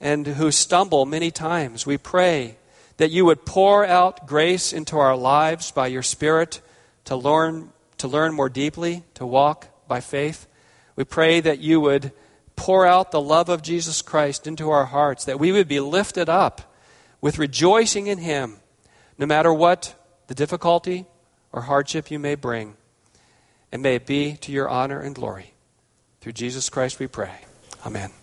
and 0.00 0.26
who 0.26 0.50
stumble 0.50 1.04
many 1.04 1.30
times. 1.30 1.86
We 1.86 1.98
pray 1.98 2.56
that 2.96 3.10
you 3.10 3.24
would 3.26 3.44
pour 3.44 3.84
out 3.84 4.26
grace 4.26 4.72
into 4.72 4.98
our 4.98 5.16
lives 5.16 5.70
by 5.70 5.88
your 5.88 6.02
Spirit 6.02 6.60
to 7.04 7.16
learn, 7.16 7.70
to 7.98 8.08
learn 8.08 8.34
more 8.34 8.48
deeply, 8.48 9.04
to 9.14 9.26
walk 9.26 9.68
by 9.88 10.00
faith. 10.00 10.46
We 10.96 11.04
pray 11.04 11.40
that 11.40 11.60
you 11.60 11.80
would 11.80 12.12
pour 12.56 12.86
out 12.86 13.10
the 13.10 13.20
love 13.20 13.48
of 13.48 13.62
Jesus 13.62 14.02
Christ 14.02 14.46
into 14.46 14.70
our 14.70 14.86
hearts, 14.86 15.24
that 15.24 15.40
we 15.40 15.50
would 15.50 15.68
be 15.68 15.80
lifted 15.80 16.28
up 16.28 16.74
with 17.20 17.38
rejoicing 17.38 18.06
in 18.06 18.18
Him, 18.18 18.56
no 19.18 19.26
matter 19.26 19.52
what 19.52 19.94
the 20.26 20.34
difficulty 20.34 21.06
or 21.52 21.62
hardship 21.62 22.10
you 22.10 22.18
may 22.18 22.34
bring. 22.34 22.76
And 23.72 23.82
may 23.82 23.94
it 23.96 24.06
be 24.06 24.34
to 24.36 24.52
your 24.52 24.68
honor 24.68 25.00
and 25.00 25.14
glory. 25.14 25.54
Through 26.20 26.32
Jesus 26.32 26.68
Christ 26.68 26.98
we 26.98 27.06
pray. 27.06 27.32
Amen. 27.86 28.19